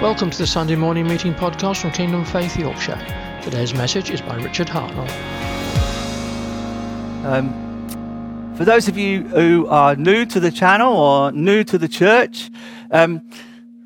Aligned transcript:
Welcome 0.00 0.30
to 0.30 0.38
the 0.38 0.46
Sunday 0.46 0.76
morning 0.76 1.06
meeting 1.06 1.34
podcast 1.34 1.82
from 1.82 1.90
Kingdom 1.90 2.24
Faith 2.24 2.56
Yorkshire. 2.56 2.98
Today's 3.42 3.74
message 3.74 4.08
is 4.08 4.22
by 4.22 4.36
Richard 4.36 4.66
Hartnell. 4.66 5.06
Um, 7.26 8.54
for 8.56 8.64
those 8.64 8.88
of 8.88 8.96
you 8.96 9.24
who 9.24 9.66
are 9.66 9.94
new 9.96 10.24
to 10.24 10.40
the 10.40 10.50
channel 10.50 10.96
or 10.96 11.32
new 11.32 11.64
to 11.64 11.76
the 11.76 11.86
church, 11.86 12.50
um, 12.90 13.30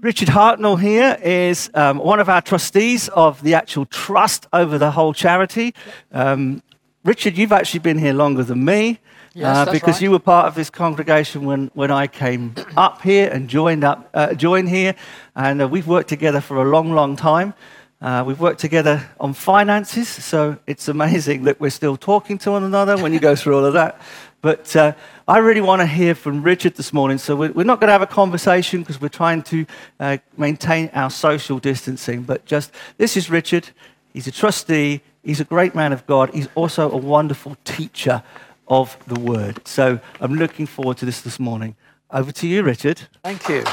Richard 0.02 0.28
Hartnell 0.28 0.80
here 0.80 1.18
is 1.20 1.68
um, 1.74 1.98
one 1.98 2.20
of 2.20 2.28
our 2.28 2.40
trustees 2.40 3.08
of 3.08 3.42
the 3.42 3.54
actual 3.54 3.84
trust 3.84 4.46
over 4.52 4.78
the 4.78 4.92
whole 4.92 5.14
charity. 5.14 5.74
Um, 6.12 6.62
Richard, 7.02 7.36
you've 7.36 7.50
actually 7.50 7.80
been 7.80 7.98
here 7.98 8.12
longer 8.12 8.44
than 8.44 8.64
me. 8.64 9.00
Yes, 9.36 9.66
uh, 9.66 9.72
because 9.72 9.96
right. 9.96 10.02
you 10.02 10.10
were 10.12 10.20
part 10.20 10.46
of 10.46 10.54
this 10.54 10.70
congregation 10.70 11.44
when, 11.44 11.68
when 11.74 11.90
I 11.90 12.06
came 12.06 12.54
up 12.76 13.02
here 13.02 13.28
and 13.32 13.48
joined 13.48 13.82
up 13.82 14.08
uh, 14.14 14.32
joined 14.34 14.68
here, 14.68 14.94
and 15.36 15.62
uh, 15.62 15.68
we've 15.68 15.86
worked 15.86 16.08
together 16.08 16.40
for 16.40 16.56
a 16.58 16.68
long, 16.68 16.92
long 16.92 17.16
time. 17.16 17.54
Uh, 18.00 18.22
we've 18.26 18.40
worked 18.40 18.60
together 18.60 19.08
on 19.18 19.32
finances, 19.32 20.08
so 20.08 20.58
it's 20.66 20.88
amazing 20.88 21.44
that 21.44 21.58
we're 21.60 21.70
still 21.70 21.96
talking 21.96 22.36
to 22.36 22.50
one 22.50 22.64
another 22.64 22.96
when 22.98 23.12
you 23.12 23.20
go 23.20 23.34
through 23.34 23.56
all 23.56 23.64
of 23.64 23.72
that. 23.72 24.00
But 24.42 24.76
uh, 24.76 24.92
I 25.26 25.38
really 25.38 25.62
want 25.62 25.80
to 25.80 25.86
hear 25.86 26.14
from 26.14 26.42
Richard 26.42 26.74
this 26.74 26.92
morning, 26.92 27.16
so 27.16 27.34
we're, 27.34 27.52
we're 27.52 27.64
not 27.64 27.80
going 27.80 27.88
to 27.88 27.92
have 27.92 28.02
a 28.02 28.06
conversation 28.06 28.80
because 28.80 29.00
we're 29.00 29.08
trying 29.08 29.42
to 29.44 29.64
uh, 29.98 30.18
maintain 30.36 30.90
our 30.92 31.08
social 31.08 31.58
distancing. 31.58 32.24
But 32.24 32.44
just 32.44 32.72
this 32.98 33.16
is 33.16 33.30
Richard. 33.30 33.70
He's 34.12 34.26
a 34.26 34.32
trustee. 34.32 35.00
He's 35.22 35.40
a 35.40 35.44
great 35.44 35.74
man 35.74 35.94
of 35.94 36.06
God. 36.06 36.34
He's 36.34 36.48
also 36.54 36.90
a 36.90 36.98
wonderful 36.98 37.56
teacher 37.64 38.22
of 38.68 38.98
the 39.06 39.18
word. 39.18 39.66
So 39.66 39.98
I'm 40.20 40.34
looking 40.34 40.66
forward 40.66 40.98
to 40.98 41.06
this 41.06 41.22
this 41.22 41.40
morning. 41.40 41.74
Over 42.10 42.32
to 42.32 42.46
you, 42.46 42.62
Richard. 42.62 43.00
Thank 43.22 43.48
you. 43.48 43.64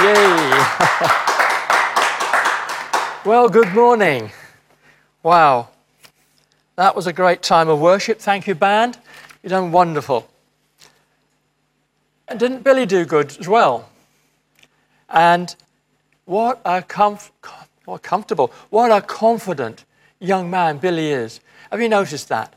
Yay. 0.00 0.14
well, 3.26 3.50
good 3.50 3.74
morning. 3.74 4.30
Wow. 5.22 5.68
That 6.76 6.96
was 6.96 7.06
a 7.06 7.12
great 7.12 7.42
time 7.42 7.68
of 7.68 7.80
worship. 7.80 8.18
Thank 8.18 8.46
you, 8.46 8.54
band. 8.54 8.96
You've 9.42 9.50
done 9.50 9.72
wonderful. 9.72 10.26
And 12.28 12.40
didn't 12.40 12.64
Billy 12.64 12.86
do 12.86 13.04
good 13.04 13.36
as 13.38 13.46
well? 13.46 13.90
And 15.10 15.54
what 16.24 16.62
a 16.64 16.80
comf- 16.80 17.30
com- 17.42 17.66
what 17.84 18.02
comfortable, 18.02 18.52
what 18.70 18.90
a 18.90 19.02
confident 19.02 19.84
young 20.18 20.48
man 20.48 20.78
Billy 20.78 21.10
is. 21.10 21.40
Have 21.70 21.82
you 21.82 21.90
noticed 21.90 22.30
that? 22.30 22.54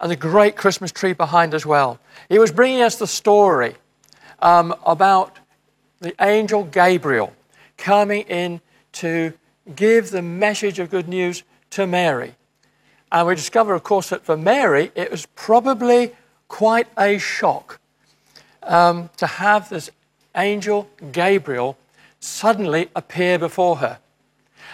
And 0.00 0.10
the 0.10 0.16
great 0.16 0.54
Christmas 0.54 0.92
tree 0.92 1.14
behind 1.14 1.54
as 1.54 1.64
well. 1.64 1.98
He 2.28 2.38
was 2.38 2.52
bringing 2.52 2.82
us 2.82 2.96
the 2.96 3.06
story 3.06 3.74
um, 4.40 4.74
about 4.84 5.38
the 6.00 6.14
angel 6.20 6.64
Gabriel 6.64 7.32
coming 7.76 8.22
in 8.22 8.60
to 8.92 9.32
give 9.74 10.10
the 10.10 10.22
message 10.22 10.78
of 10.78 10.90
good 10.90 11.08
news 11.08 11.42
to 11.70 11.86
Mary. 11.86 12.34
And 13.10 13.26
we 13.26 13.34
discover, 13.34 13.74
of 13.74 13.82
course, 13.82 14.10
that 14.10 14.24
for 14.24 14.36
Mary, 14.36 14.90
it 14.94 15.10
was 15.10 15.26
probably 15.34 16.12
quite 16.48 16.88
a 16.98 17.18
shock 17.18 17.80
um, 18.62 19.10
to 19.16 19.26
have 19.26 19.68
this 19.68 19.90
angel 20.36 20.88
Gabriel 21.12 21.76
suddenly 22.20 22.88
appear 22.96 23.38
before 23.38 23.76
her. 23.76 23.98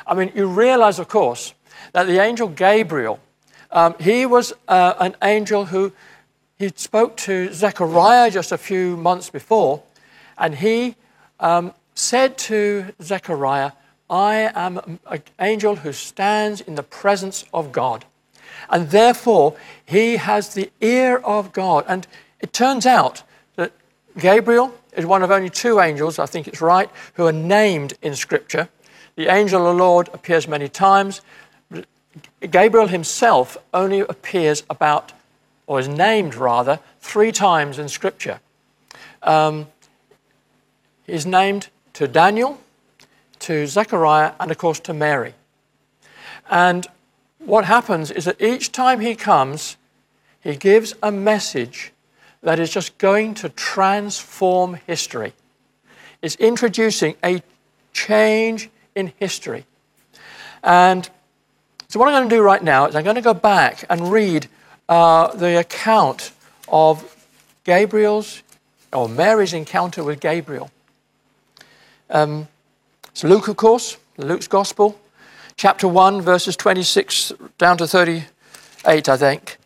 I 0.06 0.14
mean, 0.14 0.32
you 0.34 0.46
realize, 0.46 0.98
of 0.98 1.08
course, 1.08 1.54
that 1.92 2.04
the 2.06 2.18
angel 2.18 2.48
Gabriel, 2.48 3.20
um, 3.70 3.94
he 4.00 4.26
was 4.26 4.52
uh, 4.68 4.94
an 5.00 5.16
angel 5.22 5.66
who 5.66 5.92
he 6.58 6.72
spoke 6.76 7.16
to 7.18 7.52
Zechariah 7.52 8.30
just 8.30 8.52
a 8.52 8.58
few 8.58 8.96
months 8.96 9.30
before, 9.30 9.82
and 10.38 10.54
he 10.54 10.96
um, 11.40 11.74
said 11.94 12.38
to 12.38 12.92
Zechariah, 13.02 13.72
I 14.08 14.50
am 14.54 14.98
an 15.06 15.22
angel 15.40 15.76
who 15.76 15.92
stands 15.92 16.60
in 16.60 16.74
the 16.74 16.82
presence 16.82 17.44
of 17.52 17.72
God. 17.72 18.04
And 18.68 18.90
therefore, 18.90 19.56
he 19.84 20.16
has 20.16 20.54
the 20.54 20.70
ear 20.80 21.16
of 21.18 21.52
God. 21.52 21.84
And 21.88 22.06
it 22.40 22.52
turns 22.52 22.86
out 22.86 23.22
that 23.56 23.72
Gabriel 24.18 24.74
is 24.96 25.06
one 25.06 25.22
of 25.22 25.30
only 25.30 25.50
two 25.50 25.80
angels, 25.80 26.18
I 26.18 26.26
think 26.26 26.48
it's 26.48 26.60
right, 26.60 26.90
who 27.14 27.26
are 27.26 27.32
named 27.32 27.94
in 28.02 28.14
Scripture. 28.14 28.68
The 29.16 29.28
angel 29.28 29.66
of 29.66 29.76
the 29.76 29.82
Lord 29.82 30.08
appears 30.12 30.48
many 30.48 30.68
times. 30.68 31.20
Gabriel 32.50 32.88
himself 32.88 33.56
only 33.72 34.00
appears 34.00 34.64
about, 34.68 35.12
or 35.66 35.78
is 35.78 35.88
named 35.88 36.34
rather, 36.34 36.80
three 37.00 37.30
times 37.30 37.78
in 37.78 37.88
Scripture. 37.88 38.40
Um, 39.22 39.68
he's 41.10 41.26
named 41.26 41.68
to 41.94 42.06
Daniel, 42.06 42.60
to 43.40 43.66
Zechariah, 43.66 44.32
and 44.38 44.50
of 44.50 44.58
course 44.58 44.80
to 44.80 44.94
Mary. 44.94 45.34
And 46.48 46.86
what 47.38 47.64
happens 47.64 48.10
is 48.10 48.24
that 48.26 48.40
each 48.40 48.72
time 48.72 49.00
he 49.00 49.14
comes, 49.14 49.76
he 50.42 50.56
gives 50.56 50.94
a 51.02 51.10
message 51.10 51.92
that 52.42 52.58
is 52.58 52.70
just 52.70 52.96
going 52.98 53.34
to 53.34 53.48
transform 53.48 54.78
history. 54.86 55.32
It's 56.22 56.36
introducing 56.36 57.16
a 57.24 57.42
change 57.92 58.70
in 58.94 59.12
history. 59.18 59.64
And 60.62 61.08
so, 61.88 61.98
what 61.98 62.08
I'm 62.08 62.14
going 62.14 62.28
to 62.28 62.36
do 62.36 62.42
right 62.42 62.62
now 62.62 62.86
is 62.86 62.94
I'm 62.94 63.04
going 63.04 63.16
to 63.16 63.22
go 63.22 63.34
back 63.34 63.84
and 63.90 64.12
read 64.12 64.46
uh, 64.88 65.34
the 65.34 65.58
account 65.58 66.32
of 66.68 67.26
Gabriel's 67.64 68.42
or 68.92 69.08
Mary's 69.08 69.52
encounter 69.52 70.04
with 70.04 70.20
Gabriel. 70.20 70.70
Um, 72.10 72.48
it's 73.10 73.22
Luke, 73.22 73.46
of 73.46 73.56
course, 73.56 73.96
Luke's 74.16 74.48
Gospel, 74.48 75.00
chapter 75.56 75.86
1, 75.86 76.22
verses 76.22 76.56
26 76.56 77.32
down 77.56 77.78
to 77.78 77.86
38, 77.86 79.08
I 79.08 79.16
think. 79.16 79.58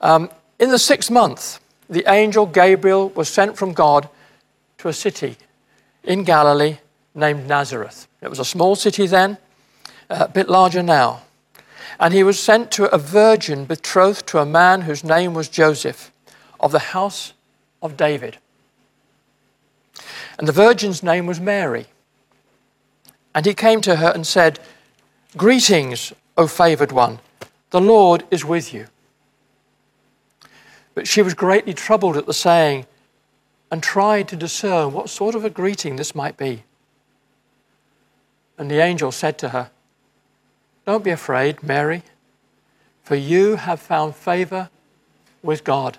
Um, 0.00 0.30
in 0.58 0.70
the 0.70 0.78
sixth 0.78 1.10
month, 1.10 1.60
the 1.90 2.10
angel 2.10 2.46
Gabriel 2.46 3.10
was 3.10 3.28
sent 3.28 3.58
from 3.58 3.74
God 3.74 4.08
to 4.78 4.88
a 4.88 4.92
city 4.94 5.36
in 6.02 6.24
Galilee 6.24 6.78
named 7.14 7.46
Nazareth. 7.46 8.08
It 8.22 8.28
was 8.28 8.38
a 8.38 8.44
small 8.44 8.74
city 8.74 9.06
then, 9.06 9.36
a 10.08 10.28
bit 10.28 10.48
larger 10.48 10.82
now. 10.82 11.22
And 12.00 12.14
he 12.14 12.22
was 12.22 12.38
sent 12.38 12.70
to 12.72 12.92
a 12.92 12.98
virgin 12.98 13.66
betrothed 13.66 14.26
to 14.28 14.38
a 14.38 14.46
man 14.46 14.82
whose 14.82 15.04
name 15.04 15.34
was 15.34 15.48
Joseph 15.48 16.10
of 16.58 16.72
the 16.72 16.78
house 16.78 17.34
of 17.82 17.96
David. 17.96 18.38
And 20.38 20.46
the 20.46 20.52
virgin's 20.52 21.02
name 21.02 21.26
was 21.26 21.40
Mary. 21.40 21.86
And 23.34 23.46
he 23.46 23.54
came 23.54 23.80
to 23.82 23.96
her 23.96 24.10
and 24.14 24.26
said, 24.26 24.58
Greetings, 25.36 26.12
O 26.36 26.46
favored 26.46 26.92
one, 26.92 27.18
the 27.70 27.80
Lord 27.80 28.24
is 28.30 28.44
with 28.44 28.72
you. 28.72 28.86
But 30.94 31.06
she 31.06 31.22
was 31.22 31.34
greatly 31.34 31.74
troubled 31.74 32.16
at 32.16 32.26
the 32.26 32.34
saying 32.34 32.86
and 33.70 33.82
tried 33.82 34.28
to 34.28 34.36
discern 34.36 34.92
what 34.92 35.10
sort 35.10 35.34
of 35.34 35.44
a 35.44 35.50
greeting 35.50 35.96
this 35.96 36.14
might 36.14 36.36
be. 36.36 36.62
And 38.58 38.70
the 38.70 38.82
angel 38.82 39.12
said 39.12 39.36
to 39.38 39.50
her, 39.50 39.70
Don't 40.86 41.04
be 41.04 41.10
afraid, 41.10 41.62
Mary, 41.62 42.02
for 43.02 43.16
you 43.16 43.56
have 43.56 43.80
found 43.80 44.16
favor 44.16 44.70
with 45.42 45.64
God. 45.64 45.98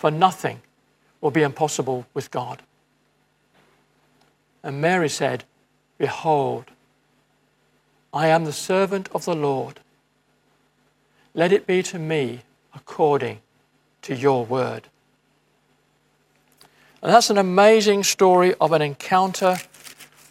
For 0.00 0.10
nothing 0.10 0.62
will 1.20 1.30
be 1.30 1.42
impossible 1.42 2.06
with 2.14 2.30
God. 2.30 2.62
And 4.62 4.80
Mary 4.80 5.10
said, 5.10 5.44
Behold, 5.98 6.70
I 8.10 8.28
am 8.28 8.46
the 8.46 8.52
servant 8.54 9.10
of 9.12 9.26
the 9.26 9.36
Lord. 9.36 9.80
Let 11.34 11.52
it 11.52 11.66
be 11.66 11.82
to 11.82 11.98
me 11.98 12.40
according 12.74 13.40
to 14.00 14.16
your 14.16 14.46
word. 14.46 14.88
And 17.02 17.12
that's 17.12 17.28
an 17.28 17.36
amazing 17.36 18.04
story 18.04 18.54
of 18.54 18.72
an 18.72 18.80
encounter 18.80 19.58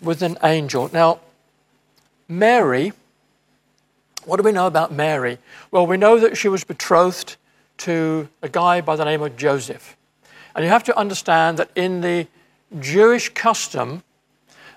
with 0.01 0.23
an 0.23 0.35
angel. 0.41 0.89
Now, 0.91 1.19
Mary, 2.27 2.91
what 4.25 4.37
do 4.37 4.43
we 4.43 4.51
know 4.51 4.65
about 4.65 4.91
Mary? 4.91 5.37
Well, 5.69 5.85
we 5.85 5.97
know 5.97 6.19
that 6.19 6.37
she 6.37 6.47
was 6.47 6.63
betrothed 6.63 7.35
to 7.79 8.29
a 8.41 8.49
guy 8.49 8.81
by 8.81 8.95
the 8.95 9.05
name 9.05 9.21
of 9.21 9.35
Joseph. 9.35 9.97
And 10.55 10.63
you 10.63 10.69
have 10.69 10.83
to 10.85 10.97
understand 10.97 11.57
that 11.57 11.69
in 11.75 12.01
the 12.01 12.27
Jewish 12.79 13.29
custom, 13.29 14.03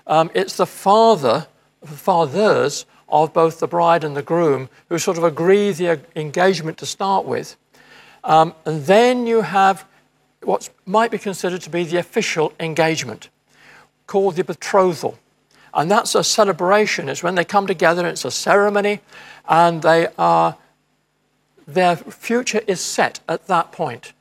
um, 0.07 0.31
it's 0.33 0.57
the 0.57 0.65
father, 0.65 1.47
fathers 1.85 2.85
of 3.09 3.33
both 3.33 3.59
the 3.59 3.67
bride 3.67 4.03
and 4.03 4.15
the 4.15 4.21
groom 4.21 4.69
who 4.89 4.97
sort 4.97 5.17
of 5.17 5.23
agree 5.23 5.71
the 5.71 5.99
engagement 6.15 6.77
to 6.79 6.85
start 6.85 7.25
with. 7.25 7.55
Um, 8.23 8.53
and 8.65 8.85
then 8.85 9.27
you 9.27 9.41
have 9.41 9.85
what 10.41 10.69
might 10.85 11.11
be 11.11 11.17
considered 11.17 11.61
to 11.61 11.69
be 11.69 11.83
the 11.83 11.97
official 11.97 12.53
engagement, 12.59 13.29
called 14.07 14.35
the 14.35 14.43
betrothal. 14.43 15.17
And 15.73 15.89
that's 15.89 16.15
a 16.15 16.23
celebration. 16.23 17.09
It's 17.09 17.23
when 17.23 17.35
they 17.35 17.45
come 17.45 17.65
together, 17.65 18.05
it's 18.07 18.25
a 18.25 18.31
ceremony, 18.31 18.99
and 19.47 19.81
they 19.81 20.07
are, 20.17 20.57
their 21.67 21.95
future 21.95 22.61
is 22.67 22.81
set 22.81 23.19
at 23.27 23.47
that 23.47 23.71
point. 23.71 24.13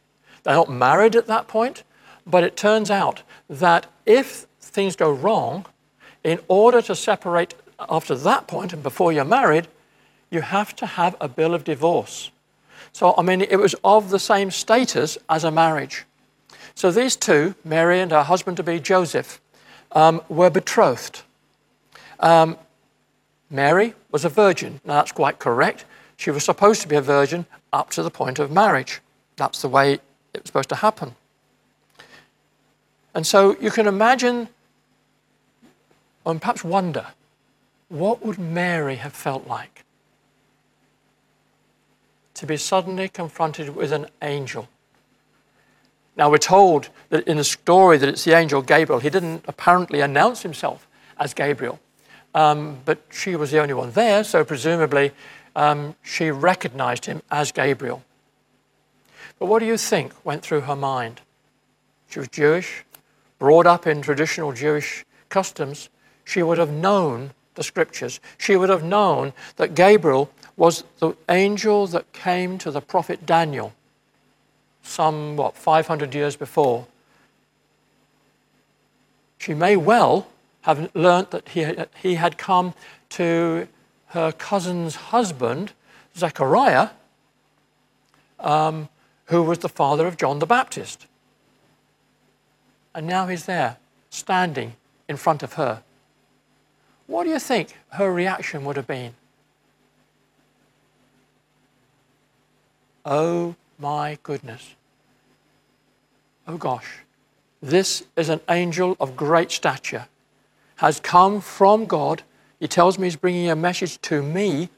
They're 0.42 0.54
not 0.54 0.70
married 0.70 1.16
at 1.16 1.26
that 1.26 1.48
point, 1.48 1.82
but 2.26 2.44
it 2.44 2.56
turns 2.56 2.90
out 2.90 3.22
that 3.48 3.86
if 4.06 4.46
things 4.60 4.96
go 4.96 5.10
wrong, 5.10 5.66
in 6.24 6.38
order 6.48 6.80
to 6.82 6.94
separate 6.94 7.54
after 7.90 8.14
that 8.14 8.46
point 8.46 8.72
and 8.72 8.82
before 8.82 9.12
you're 9.12 9.24
married, 9.24 9.66
you 10.30 10.40
have 10.40 10.74
to 10.76 10.86
have 10.86 11.16
a 11.20 11.28
bill 11.28 11.54
of 11.54 11.64
divorce. 11.64 12.30
So, 12.92 13.14
I 13.16 13.22
mean, 13.22 13.40
it 13.42 13.56
was 13.56 13.74
of 13.84 14.10
the 14.10 14.18
same 14.18 14.50
status 14.50 15.18
as 15.28 15.44
a 15.44 15.50
marriage. 15.50 16.04
So 16.74 16.90
these 16.90 17.16
two, 17.16 17.54
Mary 17.64 18.00
and 18.00 18.10
her 18.12 18.22
husband 18.22 18.56
to 18.58 18.62
be 18.62 18.80
Joseph, 18.80 19.40
um, 19.92 20.22
were 20.28 20.50
betrothed. 20.50 21.22
Um, 22.20 22.56
Mary 23.50 23.94
was 24.10 24.24
a 24.24 24.28
virgin. 24.28 24.80
Now, 24.84 24.94
that's 24.94 25.12
quite 25.12 25.38
correct. 25.38 25.84
She 26.22 26.30
was 26.30 26.44
supposed 26.44 26.82
to 26.82 26.86
be 26.86 26.94
a 26.94 27.00
virgin 27.00 27.46
up 27.72 27.90
to 27.90 28.02
the 28.04 28.08
point 28.10 28.38
of 28.38 28.52
marriage. 28.52 29.00
That's 29.34 29.60
the 29.60 29.68
way 29.68 29.94
it 29.94 30.02
was 30.34 30.46
supposed 30.46 30.68
to 30.68 30.76
happen. 30.76 31.16
And 33.12 33.26
so 33.26 33.56
you 33.60 33.72
can 33.72 33.88
imagine, 33.88 34.48
and 36.24 36.40
perhaps 36.40 36.62
wonder, 36.62 37.08
what 37.88 38.24
would 38.24 38.38
Mary 38.38 38.94
have 38.94 39.12
felt 39.12 39.48
like? 39.48 39.84
To 42.34 42.46
be 42.46 42.56
suddenly 42.56 43.08
confronted 43.08 43.74
with 43.74 43.90
an 43.90 44.06
angel. 44.22 44.68
Now 46.16 46.30
we're 46.30 46.38
told 46.38 46.88
that 47.08 47.26
in 47.26 47.38
the 47.38 47.42
story 47.42 47.98
that 47.98 48.08
it's 48.08 48.22
the 48.22 48.36
angel 48.36 48.62
Gabriel. 48.62 49.00
He 49.00 49.10
didn't 49.10 49.44
apparently 49.48 49.98
announce 49.98 50.42
himself 50.42 50.86
as 51.18 51.34
Gabriel, 51.34 51.80
um, 52.32 52.78
but 52.84 53.02
she 53.10 53.34
was 53.34 53.50
the 53.50 53.58
only 53.58 53.74
one 53.74 53.90
there, 53.90 54.22
so 54.22 54.44
presumably 54.44 55.10
um, 55.54 55.94
she 56.02 56.30
recognized 56.30 57.06
him 57.06 57.22
as 57.30 57.52
Gabriel. 57.52 58.02
But 59.38 59.46
what 59.46 59.58
do 59.58 59.66
you 59.66 59.76
think 59.76 60.12
went 60.24 60.42
through 60.42 60.62
her 60.62 60.76
mind? 60.76 61.20
She 62.08 62.18
was 62.18 62.28
Jewish, 62.28 62.84
brought 63.38 63.66
up 63.66 63.86
in 63.86 64.02
traditional 64.02 64.52
Jewish 64.52 65.04
customs. 65.28 65.88
She 66.24 66.42
would 66.42 66.58
have 66.58 66.70
known 66.70 67.32
the 67.54 67.62
scriptures. 67.62 68.20
She 68.38 68.56
would 68.56 68.68
have 68.68 68.84
known 68.84 69.32
that 69.56 69.74
Gabriel 69.74 70.30
was 70.56 70.84
the 70.98 71.14
angel 71.28 71.86
that 71.88 72.12
came 72.12 72.58
to 72.58 72.70
the 72.70 72.80
prophet 72.80 73.26
Daniel 73.26 73.72
some, 74.82 75.36
what, 75.36 75.56
500 75.56 76.14
years 76.14 76.36
before. 76.36 76.86
She 79.38 79.54
may 79.54 79.76
well 79.76 80.28
have 80.62 80.94
learnt 80.94 81.30
that 81.30 81.48
he, 81.48 81.66
he 82.00 82.14
had 82.16 82.38
come 82.38 82.74
to 83.10 83.66
her 84.12 84.30
cousin's 84.30 84.94
husband, 84.94 85.72
Zechariah, 86.16 86.90
um, 88.38 88.88
who 89.26 89.42
was 89.42 89.58
the 89.58 89.68
father 89.68 90.06
of 90.06 90.18
John 90.18 90.38
the 90.38 90.46
Baptist. 90.46 91.06
And 92.94 93.06
now 93.06 93.26
he's 93.26 93.46
there, 93.46 93.78
standing 94.10 94.74
in 95.08 95.16
front 95.16 95.42
of 95.42 95.54
her. 95.54 95.82
What 97.06 97.24
do 97.24 97.30
you 97.30 97.38
think 97.38 97.74
her 97.90 98.12
reaction 98.12 98.64
would 98.64 98.76
have 98.76 98.86
been? 98.86 99.14
Oh 103.04 103.54
my 103.78 104.18
goodness. 104.22 104.74
Oh 106.46 106.58
gosh. 106.58 106.98
This 107.62 108.04
is 108.16 108.28
an 108.28 108.40
angel 108.50 108.96
of 109.00 109.16
great 109.16 109.50
stature, 109.50 110.06
has 110.76 111.00
come 111.00 111.40
from 111.40 111.86
God. 111.86 112.22
He 112.62 112.68
tells 112.68 112.96
me 112.96 113.08
he's 113.08 113.16
bringing 113.16 113.50
a 113.50 113.56
message 113.56 114.00
to 114.02 114.22
me. 114.22 114.68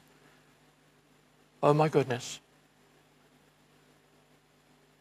Oh 1.63 1.75
my 1.75 1.91
goodness. 1.91 2.41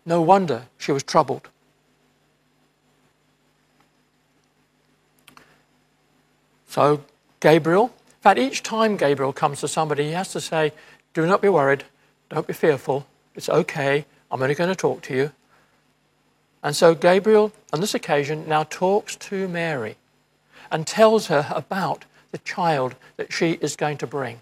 No 0.06 0.22
wonder 0.22 0.66
she 0.78 0.92
was 0.92 1.02
troubled. 1.02 1.48
So, 6.68 7.06
Gabriel, 7.40 7.86
in 7.86 8.20
fact, 8.20 8.38
each 8.38 8.64
time 8.64 8.98
Gabriel 8.98 9.32
comes 9.32 9.62
to 9.62 9.70
somebody, 9.70 10.08
he 10.08 10.12
has 10.12 10.34
to 10.34 10.42
say, 10.42 10.74
Do 11.14 11.26
not 11.26 11.42
be 11.42 11.48
worried, 11.48 11.86
don't 12.30 12.46
be 12.46 12.52
fearful, 12.52 13.08
it's 13.34 13.48
okay, 13.48 14.06
I'm 14.30 14.42
only 14.42 14.56
going 14.56 14.70
to 14.70 14.76
talk 14.76 15.04
to 15.04 15.16
you. 15.16 15.32
And 16.62 16.76
so, 16.76 16.96
Gabriel, 16.96 17.54
on 17.72 17.80
this 17.80 17.96
occasion, 17.96 18.46
now 18.46 18.64
talks 18.64 19.16
to 19.16 19.48
Mary 19.48 19.96
and 20.70 20.86
tells 20.86 21.28
her 21.28 21.48
about 21.50 22.04
the 22.34 22.40
child 22.40 22.96
that 23.16 23.32
she 23.32 23.52
is 23.62 23.76
going 23.78 23.96
to 24.00 24.08
bring. 24.08 24.42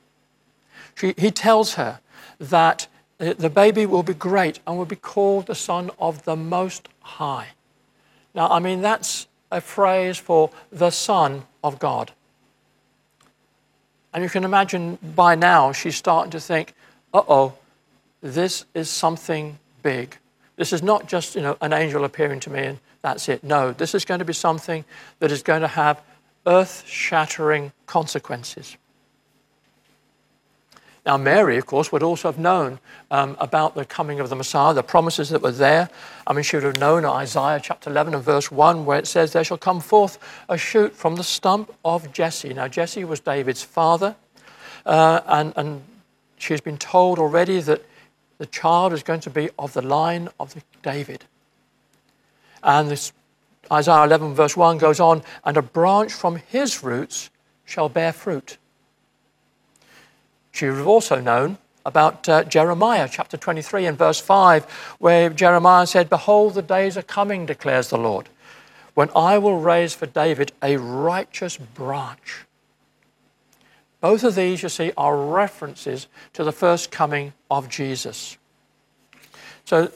She, 0.96 1.14
he 1.18 1.30
tells 1.30 1.74
her 1.74 2.00
that 2.40 2.88
the 3.18 3.50
baby 3.50 3.86
will 3.86 4.02
be 4.02 4.14
great 4.14 4.60
and 4.66 4.78
will 4.78 4.86
be 4.86 4.96
called 4.96 5.46
the 5.46 5.56
Son 5.56 5.92
of 6.00 6.24
the 6.24 6.38
Most 6.38 6.88
High. 7.02 7.50
Now, 8.34 8.50
I 8.50 8.60
mean, 8.60 8.82
that's 8.82 9.28
a 9.52 9.60
phrase 9.60 10.18
for 10.18 10.50
the 10.72 10.90
Son 10.90 11.44
of 11.64 11.80
God. 11.80 12.14
And 14.14 14.24
you 14.24 14.30
can 14.30 14.46
imagine 14.46 14.98
by 15.16 15.36
now 15.36 15.74
she's 15.74 15.98
starting 15.98 16.32
to 16.32 16.40
think, 16.40 16.74
uh 17.14 17.24
oh, 17.28 17.54
this 18.22 18.66
is 18.74 18.90
something 18.90 19.60
big. 19.84 20.18
This 20.56 20.72
is 20.72 20.82
not 20.82 21.08
just 21.08 21.36
you 21.36 21.42
know, 21.42 21.58
an 21.60 21.74
angel 21.74 22.06
appearing 22.06 22.40
to 22.42 22.50
me 22.50 22.64
and 22.64 22.80
that's 23.02 23.28
it. 23.28 23.44
No, 23.44 23.74
this 23.74 23.94
is 23.94 24.06
going 24.06 24.20
to 24.20 24.26
be 24.26 24.34
something 24.34 24.86
that 25.20 25.30
is 25.30 25.44
going 25.44 25.62
to 25.62 25.68
have 25.68 26.02
earth 26.46 26.84
shattering 26.88 27.72
consequences. 27.86 28.78
Now, 31.06 31.18
Mary, 31.18 31.58
of 31.58 31.66
course, 31.66 31.92
would 31.92 32.04
also 32.04 32.28
have 32.28 32.38
known 32.38 32.80
um, 33.10 33.36
about 33.40 33.74
the 33.74 33.86
coming 33.86 34.20
of 34.20 34.30
the 34.30 34.36
Messiah, 34.36 34.74
the 34.74 34.84
promises 34.84 35.30
that 35.30 35.42
were 35.42 35.52
there. 35.52 35.90
I 36.28 36.34
mean, 36.34 36.44
she 36.44 36.58
would 36.58 36.64
have 36.64 36.80
known 36.80 37.06
Isaiah 37.06 37.60
chapter 37.62 37.90
11 37.90 38.14
and 38.14 38.24
verse 38.24 38.52
1, 38.52 38.86
where 38.86 39.00
it 39.00 39.08
says, 39.08 39.34
There 39.34 39.44
shall 39.44 39.58
come 39.58 39.80
forth 39.80 40.20
a 40.48 40.60
shoot 40.60 40.96
from 40.96 41.16
the 41.16 41.24
stump 41.24 41.74
of 41.84 42.14
Jesse. 42.14 42.54
Now, 42.54 42.68
Jesse 42.68 43.04
was 43.04 43.20
David's 43.20 43.64
father, 43.64 44.16
uh, 44.86 45.22
and, 45.26 45.54
and 45.56 45.82
she's 46.38 46.62
been 46.62 46.78
told 46.78 47.18
already 47.18 47.60
that 47.62 47.84
the 48.38 48.46
child 48.46 48.94
is 48.94 49.02
going 49.02 49.22
to 49.22 49.30
be 49.32 49.50
of 49.58 49.74
the 49.74 49.82
line 49.82 50.30
of 50.40 50.56
David. 50.84 51.26
And 52.64 52.90
this 52.90 53.12
Isaiah 53.72 54.04
11, 54.04 54.34
verse 54.34 54.58
1 54.58 54.78
goes 54.78 55.00
on, 55.00 55.24
And 55.44 55.56
a 55.58 55.62
branch 55.62 56.12
from 56.12 56.36
his 56.36 56.84
roots 56.84 57.30
shall 57.64 57.90
bear 57.90 58.12
fruit. 58.12 58.58
She 60.52 60.66
have 60.66 60.86
also 60.86 61.22
known 61.22 61.58
about 61.86 62.28
uh, 62.28 62.44
Jeremiah 62.44 63.08
chapter 63.10 63.38
23 63.38 63.86
and 63.86 63.98
verse 63.98 64.20
5, 64.20 64.66
where 65.00 65.30
Jeremiah 65.30 65.88
said, 65.88 66.10
Behold, 66.10 66.54
the 66.54 66.62
days 66.62 66.98
are 66.98 67.04
coming, 67.04 67.46
declares 67.46 67.90
the 67.90 67.98
Lord, 67.98 68.30
when 68.94 69.10
I 69.16 69.38
will 69.38 69.58
raise 69.58 69.94
for 69.94 70.06
David 70.06 70.52
a 70.62 70.78
righteous 70.78 71.58
branch. 71.58 72.46
Both 74.02 74.24
of 74.24 74.36
these, 74.36 74.64
you 74.64 74.70
see, 74.70 74.92
are 74.98 75.16
references 75.16 76.08
to 76.34 76.44
the 76.44 76.52
first 76.52 76.92
coming 76.92 77.34
of 77.50 77.70
Jesus. 77.70 78.38
So 79.66 79.92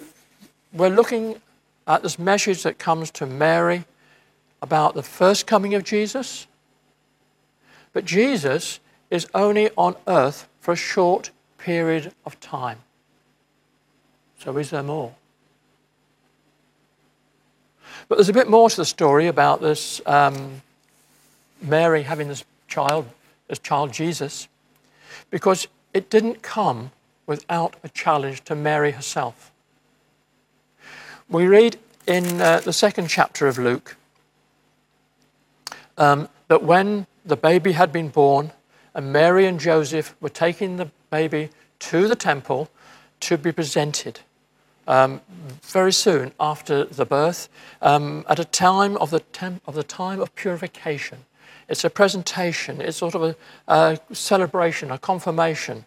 we're 0.72 0.90
looking 0.90 1.42
at 1.88 2.04
this 2.04 2.18
message 2.18 2.64
that 2.64 2.80
comes 2.80 3.12
to 3.12 3.26
Mary 3.26 3.86
about 4.62 4.96
the 4.96 5.04
first 5.04 5.46
coming 5.46 5.74
of 5.74 5.84
Jesus. 5.84 6.48
But 7.94 8.06
Jesus 8.06 8.80
is 9.12 9.28
only 9.34 9.70
on 9.78 9.96
earth 10.08 10.48
for 10.60 10.72
a 10.72 10.76
short 10.76 11.32
period 11.58 12.12
of 12.26 12.40
time. 12.40 12.80
So, 14.40 14.58
is 14.58 14.70
there 14.70 14.84
more? 14.84 15.14
But 18.08 18.18
there's 18.18 18.30
a 18.30 18.34
bit 18.34 18.50
more 18.50 18.70
to 18.70 18.76
the 18.76 18.86
story 18.86 19.28
about 19.28 19.62
this 19.62 20.02
um, 20.06 20.62
Mary 21.62 22.04
having 22.04 22.28
this 22.28 22.44
child, 22.68 23.08
this 23.48 23.60
child 23.60 23.94
Jesus, 23.94 24.48
because 25.32 25.68
it 25.94 26.10
didn't 26.10 26.42
come 26.42 26.92
without 27.26 27.76
a 27.84 27.90
challenge 27.90 28.44
to 28.46 28.56
Mary 28.56 28.92
herself. 28.92 29.52
We 31.28 31.48
read 31.48 31.80
in 32.06 32.40
uh, 32.40 32.60
the 32.60 32.72
second 32.72 33.08
chapter 33.08 33.48
of 33.48 33.58
Luke 33.58 33.98
um, 35.98 36.30
that 36.50 36.62
when 36.62 37.08
the 37.26 37.36
baby 37.36 37.72
had 37.72 37.92
been 37.92 38.10
born, 38.10 38.52
and 38.94 39.12
Mary 39.12 39.48
and 39.48 39.60
Joseph 39.60 40.16
were 40.22 40.30
taking 40.30 40.78
the 40.78 40.92
baby 41.10 41.50
to 41.80 42.08
the 42.08 42.16
temple 42.16 42.70
to 43.22 43.38
be 43.40 43.52
presented 43.52 44.20
um, 44.88 45.20
very 45.64 45.92
soon 45.92 46.32
after 46.40 46.84
the 46.84 47.06
birth, 47.06 47.50
um, 47.82 48.24
at 48.30 48.38
a 48.38 48.46
time 48.46 48.96
of 48.98 49.10
the, 49.10 49.24
of 49.66 49.74
the 49.74 49.84
time 49.84 50.22
of 50.22 50.34
purification. 50.36 51.26
It's 51.68 51.84
a 51.84 51.90
presentation, 51.90 52.80
it's 52.80 52.98
sort 52.98 53.16
of 53.16 53.24
a, 53.24 53.36
a 53.68 54.00
celebration, 54.14 54.92
a 54.92 55.00
confirmation, 55.00 55.86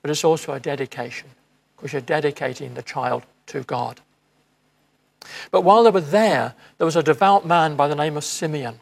but 0.00 0.10
it's 0.10 0.24
also 0.24 0.54
a 0.54 0.60
dedication 0.60 1.28
because 1.76 1.92
you're 1.92 2.00
dedicating 2.00 2.72
the 2.72 2.82
child 2.82 3.24
to 3.48 3.62
God. 3.64 4.00
But 5.50 5.62
while 5.62 5.82
they 5.82 5.90
were 5.90 6.00
there, 6.00 6.54
there 6.78 6.84
was 6.84 6.96
a 6.96 7.02
devout 7.02 7.46
man 7.46 7.76
by 7.76 7.88
the 7.88 7.94
name 7.94 8.16
of 8.16 8.24
Simeon. 8.24 8.80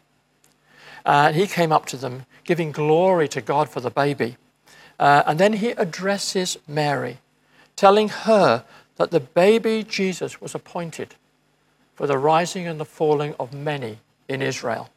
And 1.05 1.37
he 1.37 1.47
came 1.47 1.73
up 1.73 1.87
to 1.87 1.97
them, 1.97 2.26
giving 2.45 2.73
glory 2.73 3.28
to 3.28 3.40
God 3.40 3.69
for 3.69 3.81
the 3.81 3.90
baby. 3.90 4.37
Uh, 4.99 5.23
and 5.26 5.38
then 5.38 5.55
he 5.55 5.71
addresses 5.71 6.59
Mary, 6.66 7.19
telling 7.76 8.09
her 8.09 8.64
that 8.97 9.11
the 9.11 9.21
baby 9.21 9.85
Jesus 9.85 10.40
was 10.40 10.55
appointed 10.55 11.14
for 11.95 12.07
the 12.07 12.19
rising 12.19 12.66
and 12.66 12.81
the 12.81 12.85
falling 12.85 13.35
of 13.38 13.52
many 13.52 13.99
in 14.28 14.43
Israel. 14.43 14.90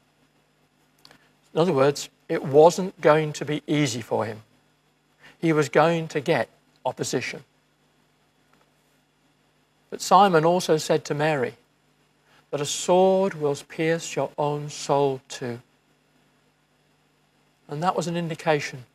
In 1.53 1.59
other 1.59 1.73
words, 1.73 2.09
it 2.27 2.43
wasn't 2.43 2.99
going 3.01 3.33
to 3.33 3.45
be 3.45 3.63
easy 3.67 4.01
for 4.01 4.25
him. 4.25 4.43
He 5.39 5.53
was 5.53 5.69
going 5.69 6.07
to 6.09 6.19
get 6.19 6.49
opposition. 6.85 7.43
But 9.89 10.01
Simon 10.01 10.45
also 10.45 10.77
said 10.77 11.03
to 11.05 11.13
Mary 11.13 11.55
that 12.51 12.61
a 12.61 12.65
sword 12.65 13.35
will 13.35 13.55
pierce 13.67 14.15
your 14.15 14.31
own 14.37 14.69
soul 14.69 15.21
too. 15.27 15.59
And 17.67 17.83
that 17.83 17.95
was 17.95 18.07
an 18.07 18.17
indication 18.17 18.85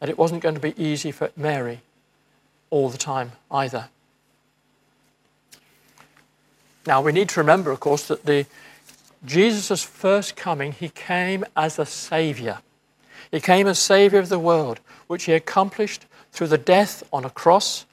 that 0.00 0.08
it 0.08 0.18
wasn't 0.18 0.42
going 0.42 0.54
to 0.54 0.60
be 0.60 0.74
easy 0.82 1.12
for 1.12 1.30
Mary 1.36 1.80
all 2.70 2.88
the 2.88 2.98
time 2.98 3.32
either. 3.50 3.88
Now, 6.86 7.00
we 7.00 7.12
need 7.12 7.28
to 7.30 7.40
remember, 7.40 7.70
of 7.70 7.78
course, 7.78 8.08
that 8.08 8.24
the 8.24 8.46
Jesus' 9.24 9.84
first 9.84 10.34
coming, 10.34 10.72
he 10.72 10.88
came 10.88 11.44
as 11.56 11.78
a 11.78 11.86
Savior. 11.86 12.58
He 13.30 13.40
came 13.40 13.68
as 13.68 13.78
Savior 13.78 14.18
of 14.18 14.28
the 14.28 14.38
world, 14.38 14.80
which 15.06 15.24
he 15.24 15.32
accomplished 15.32 16.06
through 16.32 16.48
the 16.48 16.58
death 16.58 17.04
on 17.12 17.24
a 17.24 17.30
cross, 17.30 17.86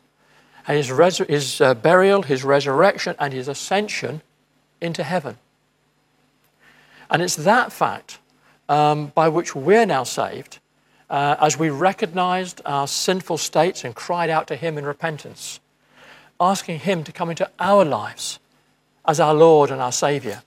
his, 0.77 0.91
res- 0.91 1.17
his 1.17 1.61
uh, 1.61 1.73
burial, 1.73 2.23
his 2.23 2.43
resurrection, 2.43 3.15
and 3.19 3.33
his 3.33 3.47
ascension 3.47 4.21
into 4.81 5.03
heaven. 5.03 5.37
And 7.09 7.21
it's 7.21 7.35
that 7.37 7.73
fact 7.73 8.19
um, 8.67 9.07
by 9.07 9.29
which 9.29 9.55
we're 9.55 9.85
now 9.85 10.03
saved 10.03 10.59
uh, 11.09 11.35
as 11.41 11.57
we 11.57 11.69
recognized 11.69 12.61
our 12.65 12.87
sinful 12.87 13.37
states 13.37 13.83
and 13.83 13.95
cried 13.95 14.29
out 14.29 14.47
to 14.47 14.55
Him 14.55 14.77
in 14.77 14.85
repentance, 14.85 15.59
asking 16.39 16.79
Him 16.79 17.03
to 17.03 17.11
come 17.11 17.29
into 17.29 17.49
our 17.59 17.83
lives 17.83 18.39
as 19.05 19.19
our 19.19 19.33
Lord 19.33 19.71
and 19.71 19.81
our 19.81 19.91
Savior. 19.91 20.43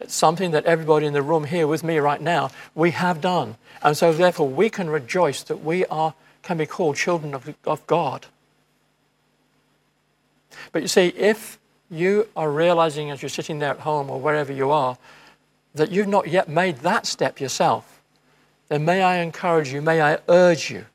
It's 0.00 0.14
something 0.14 0.52
that 0.52 0.64
everybody 0.64 1.04
in 1.04 1.12
the 1.12 1.22
room 1.22 1.44
here 1.44 1.66
with 1.66 1.84
me 1.84 1.98
right 1.98 2.22
now, 2.22 2.50
we 2.74 2.92
have 2.92 3.20
done. 3.20 3.56
And 3.82 3.94
so, 3.96 4.14
therefore, 4.14 4.48
we 4.48 4.70
can 4.70 4.88
rejoice 4.88 5.42
that 5.42 5.62
we 5.62 5.84
are, 5.86 6.14
can 6.42 6.56
be 6.56 6.64
called 6.64 6.96
children 6.96 7.34
of, 7.34 7.54
of 7.66 7.86
God. 7.86 8.26
But 10.72 10.82
you 10.82 10.88
see, 10.88 11.08
if 11.08 11.58
you 11.90 12.28
are 12.36 12.50
realizing 12.50 13.10
as 13.10 13.22
you're 13.22 13.28
sitting 13.28 13.58
there 13.58 13.70
at 13.70 13.80
home 13.80 14.10
or 14.10 14.20
wherever 14.20 14.52
you 14.52 14.70
are 14.70 14.96
that 15.74 15.90
you've 15.90 16.08
not 16.08 16.28
yet 16.28 16.48
made 16.48 16.78
that 16.78 17.06
step 17.06 17.40
yourself, 17.40 18.00
then 18.68 18.84
may 18.84 19.02
I 19.02 19.18
encourage 19.18 19.72
you, 19.72 19.82
may 19.82 20.00
I 20.00 20.18
urge 20.28 20.70
you 20.70 20.86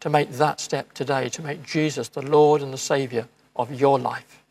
to 0.00 0.10
make 0.10 0.32
that 0.32 0.60
step 0.60 0.92
today, 0.94 1.28
to 1.30 1.42
make 1.42 1.62
Jesus 1.62 2.08
the 2.08 2.22
Lord 2.22 2.62
and 2.62 2.72
the 2.72 2.78
Savior 2.78 3.28
of 3.54 3.72
your 3.72 3.98
life. 3.98 4.42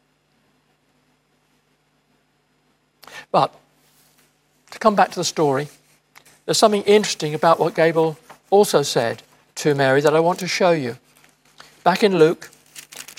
But 3.31 3.53
to 4.71 4.79
come 4.79 4.95
back 4.95 5.09
to 5.11 5.19
the 5.19 5.23
story, 5.23 5.67
there's 6.45 6.57
something 6.57 6.83
interesting 6.83 7.33
about 7.33 7.59
what 7.59 7.75
Gabriel 7.75 8.17
also 8.49 8.81
said 8.81 9.23
to 9.55 9.75
Mary 9.75 10.01
that 10.01 10.15
I 10.15 10.19
want 10.19 10.39
to 10.39 10.47
show 10.47 10.71
you. 10.71 10.97
Back 11.83 12.03
in 12.03 12.17
Luke 12.17 12.50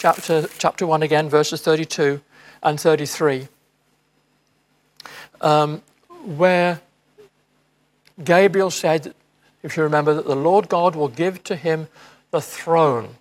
chapter, 0.03 0.49
chapter 0.59 0.85
1 0.85 1.05
again, 1.05 1.29
verses 1.29 1.61
32 1.61 2.21
and 2.65 2.81
33, 2.81 3.47
um, 5.41 5.81
where 6.25 6.81
Gabriel 8.25 8.73
said, 8.73 9.15
if 9.63 9.77
you 9.77 9.85
remember, 9.85 10.13
that 10.13 10.27
the 10.27 10.35
Lord 10.35 10.69
God 10.69 10.97
will 10.97 11.07
give 11.07 11.45
to 11.45 11.55
him 11.55 11.87
the 12.33 12.41
throne, 12.41 13.15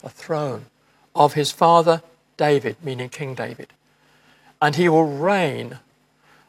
the 0.00 0.10
throne 0.10 0.66
of 1.12 1.34
his 1.34 1.50
father 1.50 2.02
David, 2.36 2.76
meaning 2.80 3.08
King 3.08 3.34
David. 3.34 3.72
And 4.62 4.76
he 4.76 4.88
will 4.88 5.02
reign 5.02 5.80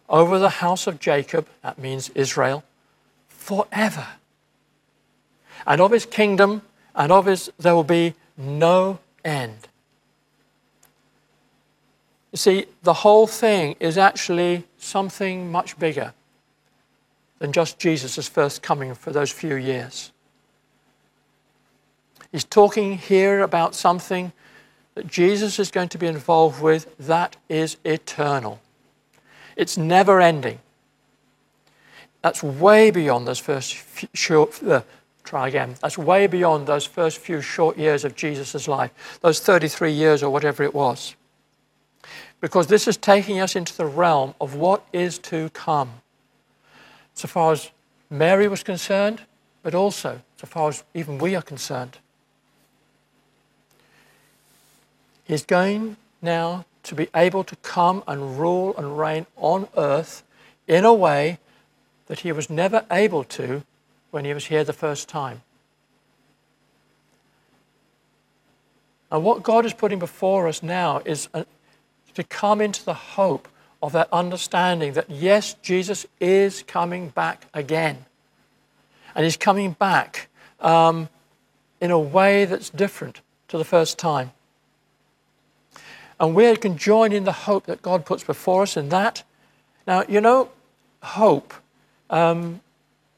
over 0.07 0.37
the 0.37 0.61
house 0.61 0.85
of 0.85 0.99
Jacob, 0.99 1.47
that 1.63 1.79
means 1.79 2.09
Israel, 2.09 2.63
forever. 3.27 4.05
And 5.65 5.81
of 5.81 5.89
his 5.89 6.05
kingdom 6.05 6.61
and 6.93 7.11
of 7.11 7.25
his, 7.25 7.51
there 7.57 7.73
will 7.73 7.83
be 7.83 8.13
no 8.37 8.99
end. 9.25 9.67
You 12.31 12.37
see, 12.37 12.65
the 12.83 12.93
whole 12.93 13.27
thing 13.27 13.75
is 13.79 13.97
actually 13.97 14.65
something 14.77 15.51
much 15.51 15.77
bigger 15.79 16.13
than 17.39 17.51
just 17.51 17.79
Jesus' 17.79 18.27
first 18.27 18.61
coming 18.61 18.93
for 18.93 19.11
those 19.11 19.31
few 19.31 19.55
years. 19.55 20.11
He's 22.31 22.43
talking 22.43 22.97
here 22.97 23.41
about 23.41 23.75
something 23.75 24.33
that 24.95 25.07
Jesus 25.07 25.59
is 25.59 25.71
going 25.71 25.89
to 25.89 25.97
be 25.97 26.07
involved 26.07 26.61
with 26.61 26.97
that 26.97 27.37
is 27.49 27.77
eternal. 27.85 28.59
It's 29.55 29.77
never 29.77 30.19
ending. 30.19 30.59
That's 32.21 32.41
way 32.41 32.91
beyond 32.91 33.27
those 33.27 33.39
first 33.39 33.75
few 33.75 34.09
short, 34.13 34.61
uh, 34.63 34.81
try 35.25 35.47
again. 35.47 35.75
That's 35.81 35.97
way 35.97 36.27
beyond 36.27 36.67
those 36.67 36.85
first 36.85 37.17
few 37.17 37.41
short 37.41 37.77
years 37.77 38.05
of 38.05 38.15
Jesus' 38.15 38.67
life, 38.67 39.19
those 39.21 39.39
33 39.39 39.91
years 39.91 40.23
or 40.23 40.29
whatever 40.29 40.63
it 40.63 40.73
was 40.73 41.15
because 42.45 42.67
this 42.67 42.87
is 42.87 42.95
taking 42.95 43.39
us 43.39 43.55
into 43.55 43.75
the 43.75 43.87
realm 43.87 44.35
of 44.39 44.53
what 44.53 44.85
is 44.93 45.17
to 45.17 45.49
come. 45.49 45.89
So 47.15 47.27
far 47.27 47.53
as 47.53 47.71
Mary 48.09 48.47
was 48.47 48.61
concerned, 48.61 49.21
but 49.63 49.73
also 49.73 50.21
so 50.37 50.45
far 50.45 50.69
as 50.69 50.83
even 50.93 51.17
we 51.17 51.35
are 51.35 51.41
concerned. 51.41 51.97
He's 55.23 55.43
going 55.43 55.97
now 56.21 56.65
to 56.83 56.93
be 56.93 57.07
able 57.15 57.43
to 57.45 57.55
come 57.57 58.03
and 58.07 58.39
rule 58.39 58.75
and 58.77 58.97
reign 58.97 59.25
on 59.37 59.67
earth 59.75 60.21
in 60.67 60.85
a 60.85 60.93
way 60.93 61.39
that 62.05 62.19
he 62.19 62.31
was 62.31 62.47
never 62.47 62.85
able 62.91 63.23
to 63.23 63.63
when 64.15 64.23
he 64.23 64.33
was 64.33 64.45
here 64.45 64.63
the 64.63 64.71
first 64.71 65.09
time. 65.09 65.41
And 69.11 69.25
what 69.25 69.43
God 69.43 69.65
is 69.65 69.73
putting 69.73 69.99
before 69.99 70.47
us 70.47 70.63
now 70.63 71.01
is 71.03 71.27
a, 71.33 71.45
to 72.13 72.23
come 72.23 72.61
into 72.61 72.85
the 72.85 72.93
hope 72.93 73.49
of 73.83 73.91
that 73.91 74.07
understanding 74.13 74.93
that 74.93 75.09
yes, 75.09 75.55
Jesus 75.55 76.05
is 76.21 76.63
coming 76.63 77.09
back 77.09 77.47
again. 77.53 78.05
And 79.13 79.25
he's 79.25 79.35
coming 79.35 79.73
back 79.73 80.29
um, 80.61 81.09
in 81.81 81.91
a 81.91 81.99
way 81.99 82.45
that's 82.45 82.69
different 82.69 83.19
to 83.49 83.57
the 83.57 83.65
first 83.65 83.99
time. 83.99 84.31
And 86.21 86.33
we 86.33 86.55
can 86.55 86.77
join 86.77 87.11
in 87.11 87.25
the 87.25 87.33
hope 87.33 87.65
that 87.65 87.81
God 87.81 88.05
puts 88.05 88.23
before 88.23 88.63
us 88.63 88.77
in 88.77 88.87
that. 88.89 89.23
Now, 89.85 90.05
you 90.07 90.21
know, 90.21 90.51
hope, 91.03 91.53
um, 92.09 92.61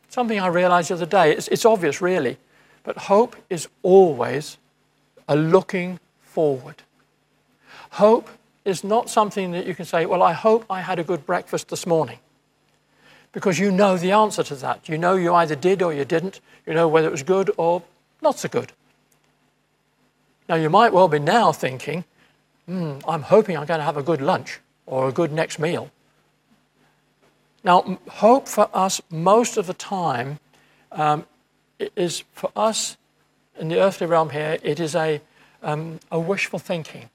something 0.10 0.40
I 0.40 0.48
realized 0.48 0.90
the 0.90 0.96
other 0.96 1.06
day, 1.06 1.32
it's, 1.32 1.48
it's 1.48 1.66
obvious 1.66 2.02
really, 2.02 2.38
but 2.84 2.98
hope 2.98 3.36
is 3.50 3.68
always 3.84 4.58
a 5.28 5.36
looking 5.36 6.00
forward. 6.22 6.84
Hope 7.92 8.30
is 8.66 8.84
not 8.84 9.10
something 9.10 9.52
that 9.52 9.66
you 9.66 9.74
can 9.74 9.86
say, 9.86 10.06
Well, 10.06 10.22
I 10.22 10.34
hope 10.34 10.66
I 10.70 10.82
had 10.82 11.00
a 11.00 11.04
good 11.04 11.26
breakfast 11.26 11.70
this 11.70 11.88
morning. 11.88 12.20
Because 13.32 13.60
you 13.60 13.72
know 13.72 13.98
the 13.98 14.12
answer 14.12 14.44
to 14.44 14.56
that. 14.56 14.90
You 14.90 14.98
know 14.98 15.16
you 15.16 15.34
either 15.34 15.56
did 15.56 15.82
or 15.82 15.94
you 15.94 16.06
didn't. 16.06 16.40
You 16.66 16.74
know 16.74 16.88
whether 16.88 17.08
it 17.08 17.12
was 17.12 17.24
good 17.24 17.52
or 17.58 17.84
not 18.22 18.40
so 18.40 18.50
good. 18.50 18.72
Now, 20.50 20.56
you 20.56 20.70
might 20.70 20.94
well 20.94 21.08
be 21.08 21.20
now 21.20 21.52
thinking, 21.52 22.06
hmm, 22.66 23.00
I'm 23.08 23.24
hoping 23.24 23.58
I'm 23.58 23.66
going 23.66 23.80
to 23.80 23.86
have 23.86 23.98
a 23.98 24.04
good 24.04 24.22
lunch 24.22 24.60
or 24.86 25.10
a 25.10 25.12
good 25.12 25.32
next 25.32 25.60
meal. 25.60 25.92
Now, 27.68 28.00
hope 28.10 28.48
for 28.48 28.70
us 28.74 29.02
most 29.10 29.58
of 29.58 29.68
the 29.68 29.74
time 29.74 30.40
um, 30.90 31.26
is 31.98 32.24
for 32.32 32.50
us 32.56 32.96
in 33.60 33.68
the 33.68 33.82
earthly 33.82 34.08
realm 34.08 34.30
here, 34.30 34.58
it 34.64 34.80
is 34.80 34.96
a, 34.96 35.20
um, 35.62 36.00
a 36.10 36.18
wishful 36.18 36.60
thinking. 36.60 37.10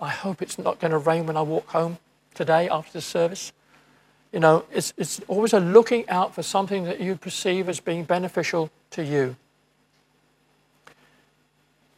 I 0.00 0.08
hope 0.08 0.40
it's 0.40 0.58
not 0.58 0.80
going 0.80 0.92
to 0.92 0.96
rain 0.96 1.26
when 1.26 1.36
I 1.36 1.42
walk 1.42 1.68
home 1.68 1.98
today 2.32 2.66
after 2.66 2.94
the 2.94 3.02
service. 3.02 3.52
You 4.32 4.40
know, 4.40 4.64
it's, 4.72 4.94
it's 4.96 5.20
always 5.28 5.52
a 5.52 5.60
looking 5.60 6.08
out 6.08 6.34
for 6.34 6.42
something 6.42 6.84
that 6.84 6.98
you 6.98 7.14
perceive 7.14 7.68
as 7.68 7.78
being 7.78 8.04
beneficial 8.04 8.70
to 8.92 9.04
you. 9.04 9.36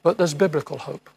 But 0.02 0.18
there's 0.18 0.34
biblical 0.34 0.78
hope. 0.78 1.08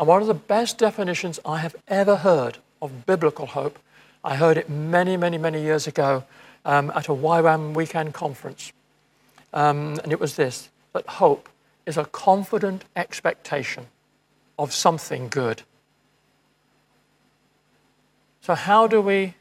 And 0.00 0.08
one 0.08 0.20
of 0.20 0.26
the 0.26 0.34
best 0.34 0.78
definitions 0.78 1.38
I 1.44 1.58
have 1.58 1.76
ever 1.86 2.16
heard 2.16 2.58
of 2.82 3.06
biblical 3.06 3.46
hope, 3.46 3.78
I 4.26 4.34
heard 4.34 4.58
it 4.58 4.68
many, 4.68 5.16
many, 5.16 5.38
many 5.38 5.62
years 5.62 5.86
ago 5.86 6.24
um, 6.64 6.90
at 6.96 7.06
a 7.06 7.12
YWAM 7.12 7.74
weekend 7.74 8.12
conference. 8.12 8.72
Um, 9.52 10.00
and 10.02 10.10
it 10.10 10.18
was 10.18 10.34
this 10.34 10.68
that 10.94 11.06
hope 11.06 11.48
is 11.86 11.96
a 11.96 12.06
confident 12.06 12.84
expectation 12.96 13.86
of 14.58 14.72
something 14.72 15.28
good. 15.28 15.62
So, 18.40 18.56
how 18.56 18.88
do 18.88 19.00
we, 19.00 19.34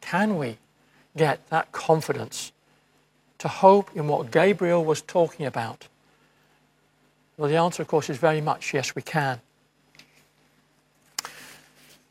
can 0.00 0.38
we 0.38 0.56
get 1.14 1.46
that 1.50 1.70
confidence 1.72 2.52
to 3.36 3.48
hope 3.48 3.90
in 3.94 4.08
what 4.08 4.30
Gabriel 4.30 4.82
was 4.82 5.02
talking 5.02 5.44
about? 5.44 5.88
Well, 7.36 7.50
the 7.50 7.56
answer, 7.56 7.82
of 7.82 7.88
course, 7.88 8.08
is 8.08 8.16
very 8.16 8.40
much 8.40 8.72
yes, 8.72 8.94
we 8.94 9.02
can. 9.02 9.42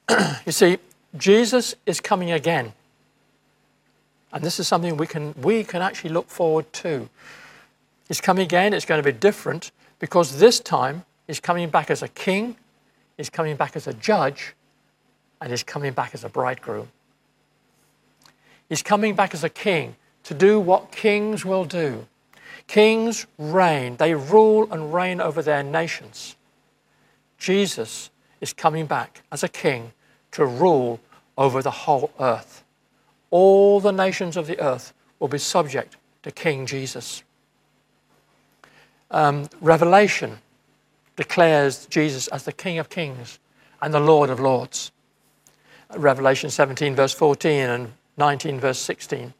you 0.45 0.51
see, 0.51 0.77
Jesus 1.17 1.75
is 1.85 1.99
coming 1.99 2.31
again. 2.31 2.73
And 4.31 4.43
this 4.43 4.59
is 4.59 4.67
something 4.67 4.97
we 4.97 5.05
can, 5.05 5.35
we 5.41 5.63
can 5.63 5.81
actually 5.81 6.09
look 6.09 6.27
forward 6.29 6.71
to. 6.73 7.07
He's 8.07 8.19
coming 8.19 8.43
again, 8.43 8.73
it's 8.73 8.85
going 8.85 9.01
to 9.01 9.05
be 9.05 9.17
different 9.17 9.71
because 9.99 10.39
this 10.39 10.59
time 10.59 11.05
he's 11.27 11.39
coming 11.39 11.69
back 11.69 11.91
as 11.91 12.01
a 12.01 12.07
king, 12.07 12.55
he's 13.15 13.29
coming 13.29 13.55
back 13.55 13.75
as 13.75 13.87
a 13.87 13.93
judge, 13.93 14.55
and 15.39 15.51
he's 15.51 15.63
coming 15.63 15.93
back 15.93 16.13
as 16.13 16.23
a 16.23 16.29
bridegroom. 16.29 16.87
He's 18.69 18.81
coming 18.81 19.13
back 19.13 19.33
as 19.33 19.43
a 19.43 19.49
king 19.49 19.95
to 20.23 20.33
do 20.33 20.59
what 20.59 20.91
kings 20.91 21.45
will 21.45 21.65
do. 21.65 22.07
Kings 22.65 23.27
reign, 23.37 23.97
they 23.97 24.15
rule 24.15 24.71
and 24.71 24.93
reign 24.93 25.21
over 25.21 25.41
their 25.41 25.61
nations. 25.63 26.35
Jesus 27.37 28.09
is 28.41 28.53
coming 28.53 28.85
back 28.85 29.21
as 29.31 29.43
a 29.43 29.49
king 29.49 29.91
to 30.33 30.45
rule 30.45 30.99
over 31.37 31.61
the 31.61 31.71
whole 31.71 32.11
earth. 32.19 32.63
All 33.31 33.79
the 33.79 33.91
nations 33.91 34.37
of 34.37 34.47
the 34.47 34.59
earth 34.59 34.93
will 35.19 35.27
be 35.27 35.37
subject 35.37 35.97
to 36.23 36.31
King 36.31 36.65
Jesus. 36.65 37.23
Um, 39.09 39.47
Revelation 39.61 40.39
declares 41.15 41.85
Jesus 41.85 42.27
as 42.27 42.43
the 42.43 42.51
King 42.51 42.79
of 42.79 42.89
Kings 42.89 43.39
and 43.81 43.93
the 43.93 43.99
Lord 43.99 44.29
of 44.29 44.39
Lords. 44.39 44.91
Revelation 45.95 46.49
17, 46.49 46.95
verse 46.95 47.13
14, 47.13 47.69
and 47.69 47.93
19, 48.17 48.59
verse 48.59 48.79
16. 48.79 49.33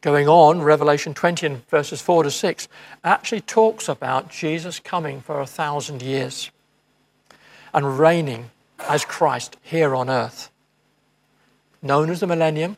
Going 0.00 0.28
on, 0.28 0.62
Revelation 0.62 1.14
20 1.14 1.46
and 1.46 1.68
verses 1.68 2.00
4 2.00 2.24
to 2.24 2.30
6 2.30 2.68
actually 3.04 3.40
talks 3.40 3.88
about 3.88 4.30
Jesus 4.30 4.78
coming 4.78 5.20
for 5.20 5.40
a 5.40 5.46
thousand 5.46 6.02
years 6.02 6.50
and 7.74 7.98
reigning 7.98 8.50
as 8.80 9.04
Christ 9.04 9.56
here 9.62 9.94
on 9.94 10.08
earth, 10.08 10.50
known 11.82 12.10
as 12.10 12.20
the 12.20 12.26
millennium. 12.26 12.76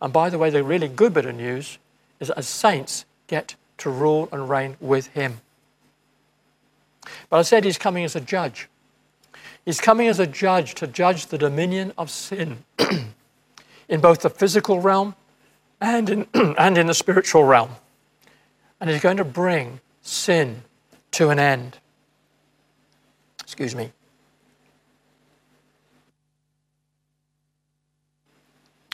And 0.00 0.12
by 0.12 0.30
the 0.30 0.38
way, 0.38 0.50
the 0.50 0.64
really 0.64 0.88
good 0.88 1.14
bit 1.14 1.26
of 1.26 1.36
news 1.36 1.78
is 2.20 2.28
that 2.28 2.38
as 2.38 2.48
saints 2.48 3.04
get 3.26 3.54
to 3.78 3.90
rule 3.90 4.28
and 4.32 4.48
reign 4.48 4.76
with 4.80 5.08
him. 5.08 5.40
But 7.28 7.38
I 7.38 7.42
said 7.42 7.64
he's 7.64 7.78
coming 7.78 8.04
as 8.04 8.14
a 8.14 8.20
judge. 8.20 8.68
He's 9.64 9.80
coming 9.80 10.08
as 10.08 10.18
a 10.18 10.26
judge 10.26 10.74
to 10.76 10.86
judge 10.86 11.26
the 11.26 11.38
dominion 11.38 11.92
of 11.96 12.10
sin 12.10 12.64
in 13.88 14.00
both 14.00 14.20
the 14.20 14.30
physical 14.30 14.80
realm 14.80 15.14
and 15.80 16.10
in, 16.10 16.26
and 16.34 16.78
in 16.78 16.86
the 16.86 16.94
spiritual 16.94 17.44
realm. 17.44 17.70
And 18.80 18.90
he's 18.90 19.00
going 19.00 19.18
to 19.18 19.24
bring 19.24 19.80
sin 20.02 20.62
to 21.12 21.30
an 21.30 21.38
end. 21.38 21.78
Excuse 23.40 23.74
me. 23.74 23.92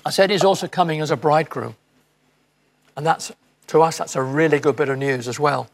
I 0.09 0.11
said 0.11 0.31
he's 0.31 0.43
also 0.43 0.67
coming 0.67 1.03
as 1.03 1.11
a 1.11 1.19
bridegroom. 1.19 1.77
And 2.97 3.05
that's, 3.05 3.31
to 3.67 3.83
us, 3.83 3.99
that's 3.99 4.17
a 4.17 4.23
really 4.23 4.59
good 4.59 4.75
bit 4.75 4.89
of 4.89 4.97
news 4.97 5.29
as 5.29 5.39
well. 5.39 5.69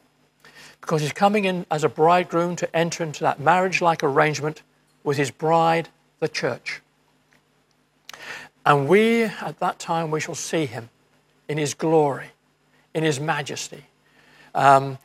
Because 0.80 1.02
he's 1.02 1.12
coming 1.12 1.44
in 1.44 1.66
as 1.70 1.84
a 1.84 1.88
bridegroom 1.88 2.56
to 2.56 2.76
enter 2.76 3.04
into 3.04 3.20
that 3.20 3.38
marriage 3.38 3.80
like 3.80 4.02
arrangement 4.02 4.62
with 5.04 5.18
his 5.18 5.30
bride, 5.30 5.88
the 6.18 6.26
church. 6.26 6.82
And 8.66 8.88
we, 8.88 9.22
at 9.22 9.60
that 9.60 9.78
time, 9.78 10.10
we 10.10 10.18
shall 10.18 10.34
see 10.34 10.66
him 10.66 10.90
in 11.48 11.56
his 11.56 11.72
glory, 11.72 12.32
in 12.92 13.04
his 13.04 13.20
majesty, 13.20 13.84
um, 14.52 14.98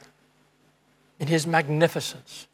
in 1.20 1.28
his 1.28 1.46
magnificence. 1.46 2.48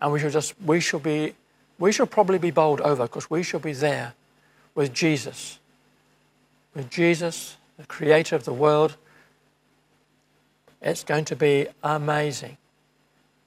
And 0.00 0.12
we 0.12 0.20
shall 0.20 0.30
just, 0.30 0.54
we 0.64 0.78
shall 0.78 1.00
be, 1.00 1.34
we 1.80 1.90
shall 1.90 2.06
probably 2.06 2.38
be 2.38 2.52
bowled 2.52 2.80
over 2.82 3.02
because 3.08 3.28
we 3.28 3.42
shall 3.42 3.58
be 3.58 3.72
there 3.72 4.14
with 4.76 4.94
Jesus, 4.94 5.58
with 6.74 6.90
Jesus, 6.90 7.56
the 7.76 7.86
creator 7.86 8.36
of 8.36 8.44
the 8.44 8.52
world. 8.52 8.96
It's 10.80 11.04
going 11.04 11.24
to 11.26 11.36
be 11.36 11.66
amazing. 11.82 12.56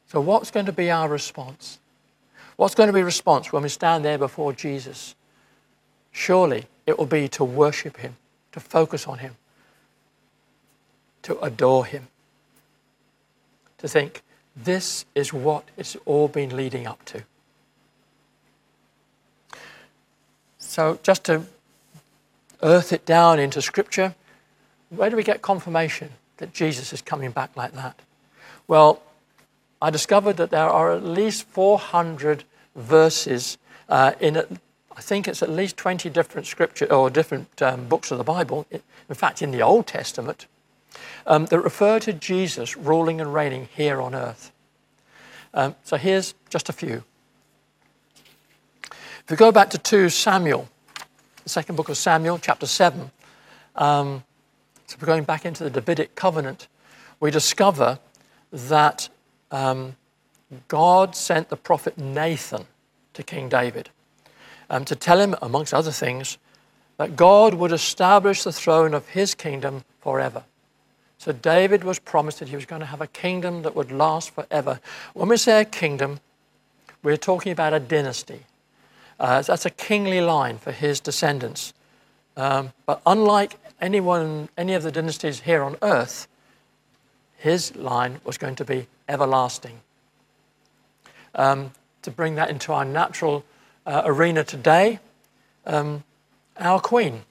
So, 0.08 0.22
what's 0.22 0.52
going 0.52 0.68
to 0.68 0.72
be 0.72 0.92
our 0.92 1.10
response? 1.10 1.80
What's 2.56 2.76
going 2.76 2.88
to 2.88 2.94
be 2.94 3.04
response 3.04 3.52
when 3.52 3.64
we 3.64 3.70
stand 3.70 4.06
there 4.06 4.18
before 4.18 4.54
Jesus? 4.54 5.16
Surely 6.12 6.66
it 6.86 6.98
will 6.98 7.06
be 7.06 7.28
to 7.30 7.44
worship 7.44 7.98
him, 7.98 8.16
to 8.54 8.60
focus 8.60 9.08
on 9.08 9.18
him, 9.18 9.36
to 11.24 11.38
adore 11.40 11.86
him, 11.86 12.08
to 13.80 13.88
think, 13.88 14.22
this 14.56 15.06
is 15.16 15.34
what 15.34 15.66
it's 15.76 15.98
all 16.06 16.30
been 16.30 16.56
leading 16.56 16.88
up 16.88 17.04
to. 17.06 17.24
So, 20.60 21.00
just 21.04 21.26
to 21.26 21.44
earth 22.64 22.94
it 22.94 23.06
down 23.06 23.40
into 23.40 23.62
Scripture, 23.62 24.16
where 24.90 25.10
do 25.10 25.16
we 25.16 25.24
get 25.24 25.42
confirmation 25.42 26.12
that 26.38 26.54
Jesus 26.54 26.94
is 26.94 27.02
coming 27.02 27.32
back 27.32 27.56
like 27.56 27.74
that? 27.74 28.00
Well, 28.68 29.02
I 29.82 29.90
discovered 29.90 30.38
that 30.38 30.52
there 30.52 30.70
are 30.70 30.92
at 30.92 31.04
least 31.04 31.44
400 31.44 32.44
verses 32.76 33.58
uh, 33.90 34.14
in 34.20 34.60
I 34.98 35.02
think 35.02 35.28
it's 35.28 35.44
at 35.44 35.50
least 35.50 35.76
20 35.78 36.10
different 36.10 36.48
scripture 36.48 36.92
or 36.92 37.10
different 37.10 37.62
um, 37.62 37.88
books 37.88 38.12
of 38.12 38.18
the 38.18 38.24
Bible, 38.24 38.66
in 38.72 39.16
fact, 39.16 39.42
in 39.42 39.52
the 39.52 39.62
Old 39.62 39.88
Testament, 39.88 40.48
um, 41.28 41.48
that 41.48 41.60
refer 41.60 42.00
to 42.00 42.14
Jesus 42.14 42.78
ruling 42.78 43.20
and 43.20 43.34
reigning 43.34 43.68
here 43.76 44.02
on 44.02 44.16
earth. 44.16 44.54
Um, 45.54 45.76
so 45.84 45.98
here's 45.98 46.34
just 46.50 46.70
a 46.70 46.74
few. 46.74 47.04
If 48.90 49.32
we 49.32 49.36
go 49.36 49.52
back 49.52 49.70
to 49.72 49.78
2 49.78 50.10
Samuel, 50.10 50.70
the 51.46 51.50
second 51.50 51.76
book 51.76 51.90
of 51.90 51.98
Samuel, 51.98 52.40
chapter 52.40 52.66
7, 52.66 53.12
um, 53.76 54.24
so 54.88 54.98
we're 55.00 55.06
going 55.06 55.24
back 55.24 55.46
into 55.46 55.64
the 55.64 55.70
Davidic 55.70 56.16
covenant, 56.16 56.68
we 57.20 57.30
discover 57.30 58.00
that 58.52 59.10
um, 59.52 59.96
God 60.68 61.16
sent 61.16 61.50
the 61.50 61.56
prophet 61.56 62.00
Nathan 62.00 62.66
to 63.14 63.22
King 63.22 63.48
David 63.48 63.92
um, 64.72 64.86
to 64.86 64.96
tell 64.96 65.20
him, 65.20 65.36
amongst 65.40 65.72
other 65.72 65.92
things, 65.92 66.40
that 66.98 67.16
God 67.16 67.54
would 67.54 67.72
establish 67.72 68.44
the 68.44 68.52
throne 68.52 68.96
of 68.96 69.10
his 69.10 69.36
kingdom 69.36 69.84
forever. 70.02 70.44
So 71.20 71.32
David 71.32 71.84
was 71.84 72.00
promised 72.00 72.40
that 72.40 72.50
he 72.50 72.56
was 72.56 72.66
going 72.66 72.80
to 72.82 72.88
have 72.88 73.02
a 73.02 73.08
kingdom 73.08 73.62
that 73.62 73.76
would 73.76 73.92
last 73.92 74.32
forever. 74.32 74.80
When 75.14 75.30
we 75.30 75.38
say 75.38 75.62
a 75.62 75.66
kingdom, 75.66 76.22
we're 77.04 77.18
talking 77.18 77.52
about 77.52 77.76
a 77.76 77.80
dynasty. 77.80 78.46
Uh, 79.20 79.42
that's 79.42 79.66
a 79.66 79.70
kingly 79.70 80.22
line 80.22 80.58
for 80.58 80.72
his 80.72 81.00
descendants. 81.00 81.74
Um, 82.38 82.74
but 82.86 83.02
unlike 83.06 83.58
anyone, 83.80 84.50
any 84.58 84.74
of 84.74 84.84
the 84.84 84.92
dynasties 84.92 85.42
here 85.42 85.64
on 85.64 85.78
earth, 85.82 86.28
his 87.38 87.76
line 87.76 88.20
was 88.24 88.38
going 88.38 88.56
to 88.56 88.66
be 88.66 88.88
everlasting. 89.08 89.80
Um, 91.34 91.72
to 92.02 92.12
bring 92.12 92.36
that 92.36 92.50
into 92.50 92.74
our 92.74 92.86
natural 92.86 93.44
uh, 93.86 94.04
arena 94.06 94.44
today, 94.44 95.00
um, 95.66 96.04
our 96.58 96.80
Queen, 96.80 97.22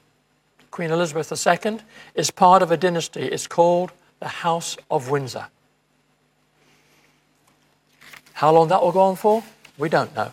Queen 0.71 0.91
Elizabeth 0.91 1.31
II, 1.33 1.79
is 2.15 2.31
part 2.31 2.63
of 2.63 2.71
a 2.71 2.77
dynasty. 2.77 3.23
It's 3.23 3.47
called 3.47 3.93
the 4.21 4.29
House 4.29 4.77
of 4.91 5.11
Windsor. 5.11 5.47
How 8.35 8.53
long 8.53 8.69
that 8.69 8.83
will 8.83 8.93
go 8.93 9.01
on 9.01 9.17
for, 9.17 9.45
we 9.79 9.89
don't 9.89 10.15
know. 10.15 10.33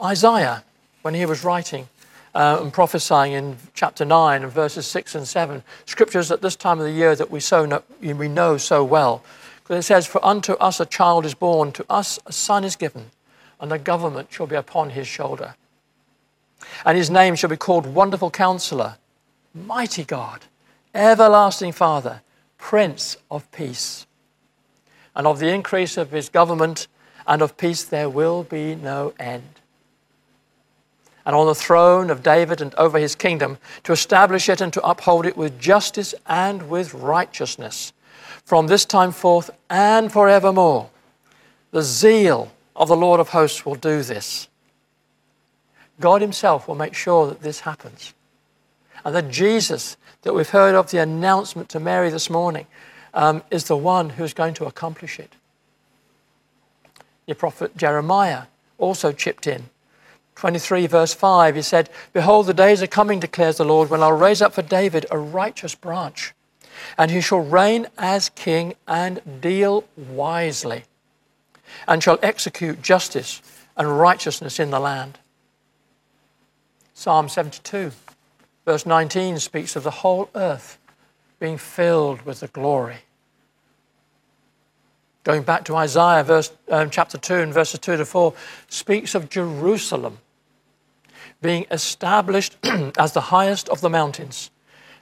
Isaiah, 0.00 0.62
when 1.02 1.14
he 1.14 1.26
was 1.26 1.42
writing 1.42 1.88
uh, 2.34 2.58
and 2.60 2.72
prophesying 2.72 3.32
in 3.32 3.56
chapter 3.74 4.04
9 4.04 4.44
and 4.44 4.52
verses 4.52 4.86
6 4.86 5.16
and 5.16 5.26
7, 5.26 5.62
scriptures 5.86 6.30
at 6.30 6.40
this 6.40 6.54
time 6.54 6.78
of 6.78 6.84
the 6.84 6.92
year 6.92 7.16
that 7.16 7.30
we, 7.30 7.40
so 7.40 7.66
know, 7.66 7.82
we 8.00 8.28
know 8.28 8.56
so 8.58 8.84
well. 8.84 9.24
Because 9.62 9.84
it 9.84 9.86
says, 9.88 10.06
For 10.06 10.24
unto 10.24 10.52
us 10.54 10.78
a 10.78 10.86
child 10.86 11.26
is 11.26 11.34
born, 11.34 11.72
to 11.72 11.84
us 11.90 12.18
a 12.26 12.32
son 12.32 12.62
is 12.62 12.76
given, 12.76 13.10
and 13.60 13.72
the 13.72 13.78
government 13.78 14.28
shall 14.30 14.46
be 14.46 14.54
upon 14.54 14.90
his 14.90 15.08
shoulder. 15.08 15.56
And 16.84 16.96
his 16.96 17.10
name 17.10 17.34
shall 17.34 17.50
be 17.50 17.56
called 17.56 17.86
Wonderful 17.86 18.30
Counselor, 18.30 18.98
Mighty 19.52 20.04
God, 20.04 20.44
Everlasting 20.94 21.72
Father, 21.72 22.22
Prince 22.56 23.16
of 23.30 23.50
Peace. 23.50 24.06
And 25.16 25.26
of 25.26 25.40
the 25.40 25.52
increase 25.52 25.96
of 25.96 26.12
his 26.12 26.28
government 26.28 26.86
and 27.26 27.42
of 27.42 27.56
peace 27.56 27.82
there 27.82 28.08
will 28.08 28.44
be 28.44 28.76
no 28.76 29.12
end 29.18 29.57
and 31.28 31.36
on 31.36 31.46
the 31.46 31.54
throne 31.54 32.08
of 32.08 32.22
David 32.22 32.62
and 32.62 32.74
over 32.76 32.98
his 32.98 33.14
kingdom, 33.14 33.58
to 33.82 33.92
establish 33.92 34.48
it 34.48 34.62
and 34.62 34.72
to 34.72 34.82
uphold 34.82 35.26
it 35.26 35.36
with 35.36 35.60
justice 35.60 36.14
and 36.26 36.70
with 36.70 36.94
righteousness 36.94 37.92
from 38.46 38.66
this 38.66 38.86
time 38.86 39.12
forth 39.12 39.50
and 39.68 40.10
forevermore. 40.10 40.88
The 41.70 41.82
zeal 41.82 42.50
of 42.74 42.88
the 42.88 42.96
Lord 42.96 43.20
of 43.20 43.28
hosts 43.28 43.66
will 43.66 43.74
do 43.74 44.02
this. 44.02 44.48
God 46.00 46.22
Himself 46.22 46.66
will 46.66 46.76
make 46.76 46.94
sure 46.94 47.26
that 47.26 47.42
this 47.42 47.60
happens. 47.60 48.14
And 49.04 49.14
that 49.14 49.28
Jesus, 49.28 49.98
that 50.22 50.32
we've 50.32 50.48
heard 50.48 50.74
of 50.74 50.90
the 50.90 51.02
announcement 51.02 51.68
to 51.68 51.78
Mary 51.78 52.08
this 52.08 52.30
morning, 52.30 52.66
um, 53.12 53.42
is 53.50 53.64
the 53.64 53.76
one 53.76 54.08
who's 54.08 54.32
going 54.32 54.54
to 54.54 54.64
accomplish 54.64 55.20
it. 55.20 55.34
The 57.26 57.34
prophet 57.34 57.76
Jeremiah 57.76 58.44
also 58.78 59.12
chipped 59.12 59.46
in 59.46 59.68
23, 60.38 60.86
verse 60.86 61.14
5, 61.14 61.56
he 61.56 61.62
said, 61.62 61.90
Behold, 62.12 62.46
the 62.46 62.54
days 62.54 62.80
are 62.80 62.86
coming, 62.86 63.18
declares 63.18 63.56
the 63.56 63.64
Lord, 63.64 63.90
when 63.90 64.04
I'll 64.04 64.12
raise 64.12 64.40
up 64.40 64.52
for 64.52 64.62
David 64.62 65.04
a 65.10 65.18
righteous 65.18 65.74
branch, 65.74 66.32
and 66.96 67.10
he 67.10 67.20
shall 67.20 67.40
reign 67.40 67.88
as 67.98 68.28
king 68.28 68.74
and 68.86 69.40
deal 69.40 69.82
wisely, 69.96 70.84
and 71.88 72.00
shall 72.00 72.20
execute 72.22 72.82
justice 72.82 73.42
and 73.76 73.98
righteousness 73.98 74.60
in 74.60 74.70
the 74.70 74.78
land. 74.78 75.18
Psalm 76.94 77.28
72, 77.28 77.90
verse 78.64 78.86
19, 78.86 79.40
speaks 79.40 79.74
of 79.74 79.82
the 79.82 79.90
whole 79.90 80.30
earth 80.36 80.78
being 81.40 81.58
filled 81.58 82.22
with 82.22 82.38
the 82.38 82.48
glory. 82.48 82.98
Going 85.24 85.42
back 85.42 85.64
to 85.64 85.74
Isaiah, 85.74 86.22
verse, 86.22 86.52
um, 86.70 86.90
chapter 86.90 87.18
2 87.18 87.34
and 87.34 87.52
verses 87.52 87.80
2 87.80 87.96
to 87.96 88.04
4, 88.04 88.32
speaks 88.68 89.16
of 89.16 89.28
Jerusalem 89.28 90.18
being 91.40 91.66
established 91.70 92.56
as 92.98 93.12
the 93.12 93.20
highest 93.20 93.68
of 93.68 93.80
the 93.80 93.90
mountains, 93.90 94.50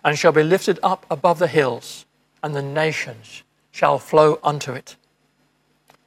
and 0.05 0.19
shall 0.19 0.33
be 0.33 0.43
lifted 0.43 0.79
up 0.83 1.07
above 1.11 1.39
the 1.39 1.49
hills, 1.49 2.05
and 2.43 2.55
the 2.55 2.63
nations 2.63 3.43
shall 3.71 3.99
flow 3.99 4.39
unto 4.45 4.73
it. 4.73 4.97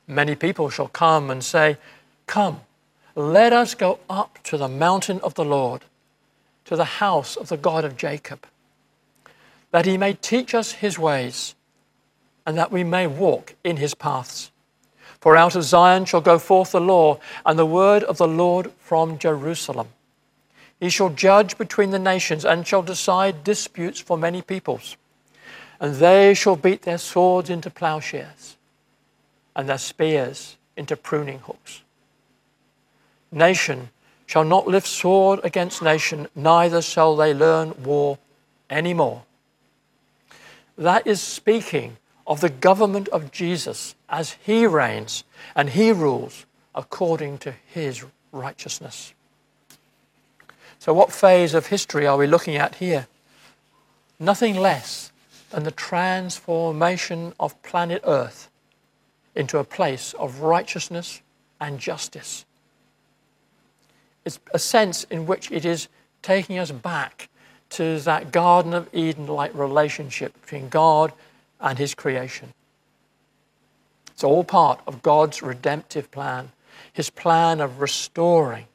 Many 0.07 0.35
people 0.35 0.69
shall 0.69 0.87
come 0.87 1.29
and 1.29 1.43
say, 1.43 1.77
Come, 2.25 2.61
let 3.15 3.53
us 3.53 3.75
go 3.75 3.99
up 4.09 4.39
to 4.43 4.57
the 4.57 4.67
mountain 4.67 5.19
of 5.21 5.35
the 5.35 5.45
Lord, 5.45 5.83
to 6.65 6.75
the 6.75 6.85
house 6.85 7.35
of 7.35 7.49
the 7.49 7.57
God 7.57 7.83
of 7.83 7.97
Jacob, 7.97 8.45
that 9.71 9.85
he 9.85 9.97
may 9.97 10.13
teach 10.13 10.53
us 10.53 10.73
his 10.73 10.97
ways, 10.97 11.55
and 12.45 12.57
that 12.57 12.71
we 12.71 12.83
may 12.83 13.05
walk 13.05 13.55
in 13.63 13.77
his 13.77 13.93
paths. 13.93 14.51
For 15.19 15.35
out 15.35 15.55
of 15.55 15.63
Zion 15.63 16.05
shall 16.05 16.21
go 16.21 16.39
forth 16.39 16.71
the 16.71 16.81
law, 16.81 17.19
and 17.45 17.59
the 17.59 17.65
word 17.65 18.03
of 18.03 18.17
the 18.17 18.27
Lord 18.27 18.71
from 18.79 19.19
Jerusalem. 19.19 19.89
He 20.79 20.89
shall 20.89 21.09
judge 21.09 21.57
between 21.57 21.91
the 21.91 21.99
nations 21.99 22.45
and 22.45 22.65
shall 22.65 22.81
decide 22.81 23.43
disputes 23.43 23.99
for 23.99 24.17
many 24.17 24.41
peoples. 24.41 24.95
And 25.79 25.95
they 25.95 26.33
shall 26.33 26.55
beat 26.55 26.83
their 26.83 26.97
swords 26.97 27.49
into 27.49 27.69
plowshares 27.69 28.57
and 29.55 29.67
their 29.67 29.77
spears 29.77 30.57
into 30.77 30.95
pruning 30.95 31.39
hooks. 31.39 31.81
Nation 33.31 33.89
shall 34.25 34.43
not 34.43 34.67
lift 34.67 34.87
sword 34.87 35.39
against 35.43 35.81
nation, 35.81 36.27
neither 36.35 36.81
shall 36.81 37.15
they 37.15 37.33
learn 37.33 37.73
war 37.83 38.17
any 38.69 38.93
more. 38.93 39.23
That 40.77 41.05
is 41.05 41.21
speaking 41.21 41.97
of 42.25 42.39
the 42.39 42.49
government 42.49 43.09
of 43.09 43.31
Jesus 43.31 43.95
as 44.07 44.37
he 44.43 44.65
reigns 44.65 45.23
and 45.55 45.71
he 45.71 45.91
rules 45.91 46.45
according 46.75 47.39
to 47.39 47.53
his 47.65 48.05
righteousness. 48.31 49.13
So, 50.79 50.93
what 50.93 51.11
phase 51.11 51.53
of 51.53 51.67
history 51.67 52.07
are 52.07 52.15
we 52.15 52.25
looking 52.25 52.55
at 52.55 52.75
here? 52.75 53.07
Nothing 54.17 54.55
less 54.55 55.11
than 55.49 55.63
the 55.63 55.71
transformation 55.71 57.33
of 57.37 57.61
planet 57.63 58.01
Earth 58.05 58.49
into 59.35 59.57
a 59.57 59.65
place 59.65 60.13
of 60.13 60.39
righteousness 60.39 61.21
and 61.59 61.79
justice. 61.79 62.45
It's 64.23 64.39
a 64.53 64.59
sense 64.59 65.03
in 65.05 65.25
which 65.25 65.51
it 65.51 65.65
is 65.65 65.89
taking 66.21 66.57
us 66.57 66.71
back 66.71 67.27
to 67.71 67.99
that 67.99 68.31
Garden 68.31 68.73
of 68.73 68.89
Eden 68.93 69.27
like 69.27 69.53
relationship 69.53 70.39
between 70.41 70.69
God 70.69 71.11
and 71.59 71.77
His 71.77 71.93
creation. 71.93 72.53
It's 74.11 74.23
all 74.23 74.45
part 74.45 74.79
of 74.87 75.01
God's 75.01 75.41
redemptive 75.41 76.09
plan, 76.09 76.51
His 76.93 77.09
plan 77.09 77.59
of 77.59 77.81
restoring 77.81 78.65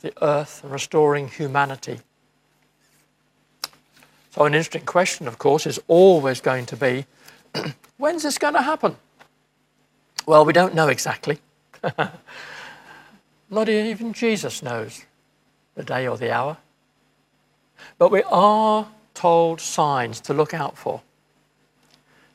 the 0.00 0.12
earth 0.22 0.62
restoring 0.64 1.28
humanity. 1.28 2.00
So, 4.30 4.44
an 4.44 4.54
interesting 4.54 4.86
question, 4.86 5.26
of 5.26 5.38
course, 5.38 5.66
is 5.66 5.80
always 5.88 6.40
going 6.40 6.66
to 6.66 6.76
be 6.76 7.06
when's 7.96 8.22
this 8.22 8.38
going 8.38 8.54
to 8.54 8.62
happen? 8.62 8.96
Well, 10.26 10.44
we 10.44 10.52
don't 10.52 10.74
know 10.74 10.88
exactly. 10.88 11.38
Not 13.50 13.68
even 13.68 14.12
Jesus 14.12 14.62
knows 14.62 15.04
the 15.74 15.82
day 15.82 16.06
or 16.06 16.16
the 16.16 16.30
hour. 16.30 16.56
But 17.98 18.10
we 18.10 18.22
are 18.24 18.86
told 19.14 19.60
signs 19.60 20.20
to 20.20 20.34
look 20.34 20.54
out 20.54 20.78
for. 20.78 21.02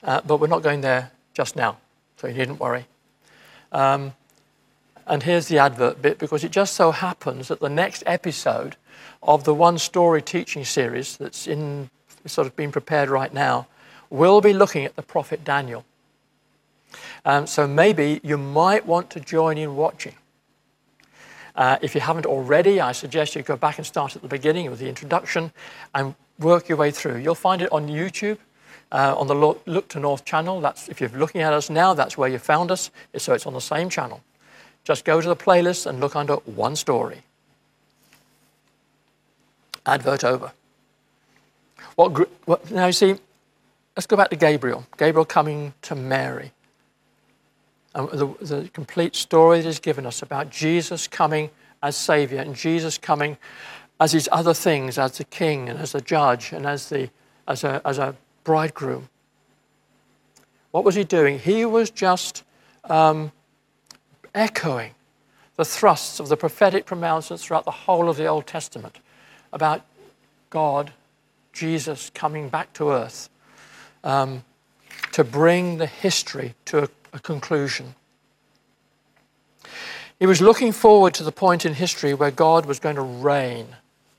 Uh, 0.04 0.22
but 0.26 0.38
we're 0.38 0.48
not 0.48 0.62
going 0.62 0.82
there 0.82 1.12
just 1.34 1.56
now, 1.56 1.78
so 2.18 2.28
you 2.28 2.34
needn't 2.34 2.60
worry. 2.60 2.86
Um, 3.72 4.14
and 5.08 5.24
here's 5.24 5.48
the 5.48 5.58
advert 5.58 6.02
bit 6.02 6.18
because 6.18 6.44
it 6.44 6.52
just 6.52 6.74
so 6.74 6.92
happens 6.92 7.48
that 7.48 7.60
the 7.60 7.70
next 7.70 8.04
episode 8.06 8.76
of 9.22 9.44
the 9.44 9.54
one 9.54 9.78
story 9.78 10.22
teaching 10.22 10.66
series 10.66 11.18
that's 11.18 11.48
in 11.48 11.90
sort 12.26 12.48
of 12.48 12.56
being 12.56 12.72
prepared 12.72 13.10
right 13.10 13.34
now 13.34 13.68
will 14.10 14.42
be 14.42 14.54
looking 14.54 14.86
at 14.86 14.96
the 14.96 15.02
prophet 15.02 15.44
Daniel. 15.44 15.86
Um, 17.24 17.48
so 17.48 17.68
maybe 17.68 18.20
you 18.24 18.38
might 18.38 18.86
want 18.86 19.10
to 19.12 19.20
join 19.20 19.58
in 19.58 19.76
watching. 19.76 20.16
Uh, 21.56 21.78
if 21.82 21.96
you 21.96 22.02
haven't 22.02 22.26
already, 22.26 22.82
I 22.82 22.92
suggest 22.92 23.36
you 23.36 23.42
go 23.42 23.56
back 23.56 23.78
and 23.78 23.86
start 23.86 24.16
at 24.16 24.22
the 24.22 24.28
beginning 24.28 24.70
with 24.70 24.80
the 24.80 24.90
introduction 24.90 25.52
and 25.94 26.16
work 26.40 26.68
your 26.68 26.78
way 26.78 26.92
through. 26.92 27.18
You'll 27.18 27.36
find 27.36 27.62
it 27.62 27.72
on 27.72 27.88
YouTube. 27.88 28.38
Uh, 28.92 29.16
on 29.18 29.26
the 29.28 29.34
Look 29.34 29.88
to 29.90 30.00
North 30.00 30.26
channel, 30.26 30.62
that's 30.62 30.88
if 30.90 31.02
you're 31.02 31.10
looking 31.10 31.42
at 31.42 31.52
us 31.52 31.72
now, 31.72 31.96
that's 31.96 32.18
where 32.20 32.30
you 32.30 32.38
found 32.38 32.70
us. 32.70 32.92
So 33.18 33.34
it's 33.34 33.48
on 33.48 33.54
the 33.54 33.60
same 33.60 33.90
channel. 33.90 34.22
Just 34.86 35.04
go 35.04 35.20
to 35.20 35.28
the 35.28 35.36
playlist 35.36 35.88
and 35.88 36.00
look 36.00 36.16
under 36.16 36.36
one 36.36 36.76
story. 36.76 37.24
Advert 39.86 40.24
over. 40.24 40.54
What, 41.96 42.30
what, 42.48 42.72
now 42.72 42.86
you 42.86 42.94
see, 42.94 43.16
let's 43.96 44.06
go 44.06 44.16
back 44.16 44.30
to 44.30 44.36
Gabriel. 44.36 44.86
Gabriel 44.98 45.26
coming 45.26 45.74
to 45.82 45.96
Mary. 45.96 46.52
And 47.96 48.10
the, 48.10 48.28
the 48.42 48.70
complete 48.74 49.16
story 49.16 49.62
that 49.62 49.68
is 49.68 49.80
given 49.80 50.06
us 50.06 50.22
about 50.22 50.52
Jesus 50.52 51.08
coming 51.08 51.50
as 51.82 51.96
Savior 51.96 52.40
and 52.40 52.56
Jesus 52.56 52.98
coming 52.98 53.38
as 54.00 54.12
his 54.12 54.30
other 54.32 54.54
things, 54.54 54.98
as 55.00 55.18
the 55.18 55.24
king 55.24 55.68
and 55.68 55.80
as 55.80 55.94
the 55.94 56.02
judge 56.02 56.52
and 56.52 56.66
as, 56.66 56.90
the, 56.90 57.10
as, 57.48 57.64
a, 57.64 57.82
as 57.86 57.98
a 57.98 58.16
bridegroom. 58.44 59.10
What 60.72 60.84
was 60.84 60.94
he 60.94 61.06
doing? 61.06 61.40
He 61.40 61.66
was 61.66 61.90
just 61.90 62.44
um, 62.84 63.32
echoing 64.36 64.92
the 65.56 65.66
thrusts 65.66 66.20
of 66.20 66.28
the 66.28 66.38
prophetic 66.38 66.86
pronouncements 66.86 67.46
throughout 67.46 67.66
the 67.66 67.72
whole 67.72 68.10
of 68.10 68.18
the 68.18 68.26
Old 68.26 68.46
Testament 68.46 69.00
about 69.54 69.82
God, 70.50 70.92
Jesus 71.54 72.12
coming 72.14 72.50
back 72.50 72.74
to 72.74 72.92
earth 72.92 73.30
um, 74.04 74.44
to 75.14 75.24
bring 75.24 75.78
the 75.78 75.86
history 75.88 76.54
to 76.66 76.84
a, 76.84 76.90
a 77.14 77.20
conclusion. 77.20 77.96
He 80.20 80.26
was 80.26 80.42
looking 80.42 80.72
forward 80.72 81.14
to 81.16 81.24
the 81.24 81.32
point 81.32 81.66
in 81.66 81.74
history 81.74 82.14
where 82.14 82.32
God 82.32 82.66
was 82.66 82.80
going 82.80 82.96
to 82.96 83.02
reign 83.02 83.68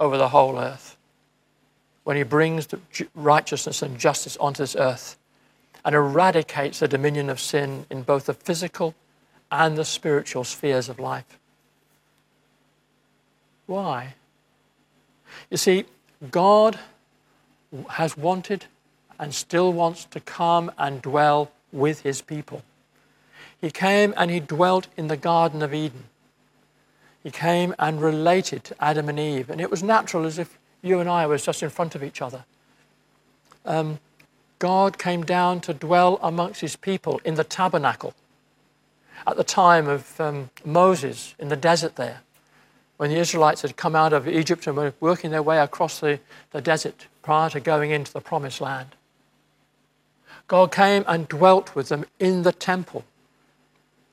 over 0.01 0.17
the 0.17 0.29
whole 0.29 0.59
earth, 0.59 0.97
when 2.05 2.17
He 2.17 2.23
brings 2.23 2.69
righteousness 3.15 3.83
and 3.83 3.99
justice 3.99 4.37
onto 4.39 4.63
this 4.63 4.77
earth 4.77 5.17
and 5.85 5.95
eradicates 5.95 6.81
the 6.81 6.89
dominion 6.89 7.31
of 7.31 7.41
sin 7.41 7.87
in 7.91 8.03
both 8.03 8.27
the 8.27 8.35
physical 8.35 8.95
and 9.51 9.77
the 9.77 9.85
spiritual 9.85 10.45
spheres 10.45 10.89
of 10.89 10.99
life. 10.99 11.39
Why? 13.67 14.15
You 15.51 15.57
see, 15.57 15.85
God 16.31 16.79
has 17.91 18.17
wanted 18.17 18.67
and 19.19 19.35
still 19.35 19.73
wants 19.73 20.05
to 20.07 20.21
come 20.21 20.71
and 20.79 21.03
dwell 21.03 21.51
with 21.73 22.03
his 22.03 22.23
people. 22.23 22.63
He 23.61 23.71
came 23.71 24.15
and 24.17 24.31
he 24.31 24.41
dwelt 24.41 24.89
in 24.97 25.09
the 25.09 25.17
Garden 25.17 25.63
of 25.63 25.73
Eden. 25.75 26.05
He 27.23 27.31
came 27.31 27.75
and 27.79 28.01
related 28.01 28.63
to 28.65 28.77
Adam 28.83 29.09
and 29.09 29.19
Eve, 29.19 29.51
and 29.51 29.61
it 29.61 29.71
was 29.71 29.83
natural 29.83 30.25
as 30.25 30.39
if 30.39 30.59
you 30.83 31.01
and 31.01 31.09
I 31.09 31.27
were 31.27 31.39
just 31.39 31.63
in 31.63 31.71
front 31.71 31.95
of 31.95 32.05
each 32.05 32.23
other. 32.23 32.45
Um, 33.65 33.99
God 34.59 34.97
came 34.99 35.25
down 35.25 35.61
to 35.63 35.75
dwell 35.75 36.21
amongst 36.23 36.61
his 36.61 36.77
people 36.77 37.21
in 37.25 37.35
the 37.35 37.45
tabernacle 37.45 38.15
at 39.27 39.37
the 39.37 39.45
time 39.45 39.89
of 39.89 40.21
um, 40.21 40.51
Moses 40.65 41.35
in 41.39 41.49
the 41.49 41.57
desert 41.57 41.97
there, 41.97 42.21
when 42.97 43.11
the 43.11 43.17
Israelites 43.17 43.63
had 43.63 43.77
come 43.77 43.95
out 43.95 44.13
of 44.13 44.27
Egypt 44.27 44.67
and 44.67 44.77
were 44.77 44.95
working 45.01 45.31
their 45.31 45.43
way 45.43 45.59
across 45.59 46.01
the, 46.01 46.19
the 46.53 46.61
desert 46.61 47.07
prior 47.23 47.51
to 47.51 47.61
going 47.61 47.91
into 47.91 48.13
the 48.13 48.21
promised 48.21 48.61
land. 48.61 48.89
God 50.49 50.73
came 50.73 51.05
and 51.09 51.29
dwelt 51.29 51.75
with 51.75 51.89
them 51.89 52.05
in 52.19 52.43
the 52.43 52.53
temple, 52.53 53.05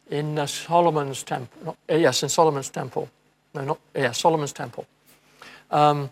in 0.10 0.38
uh, 0.38 0.46
Solomon's 0.48 1.24
temple. 1.24 1.64
Not, 1.64 1.78
uh, 1.90 1.96
yes, 1.96 2.24
in 2.24 2.30
Solomon's 2.30 2.70
temple. 2.70 3.10
No, 3.54 3.64
not, 3.64 3.80
yeah, 3.96 4.12
Solomon's 4.12 4.52
temple. 4.54 4.88
Um, 5.70 6.10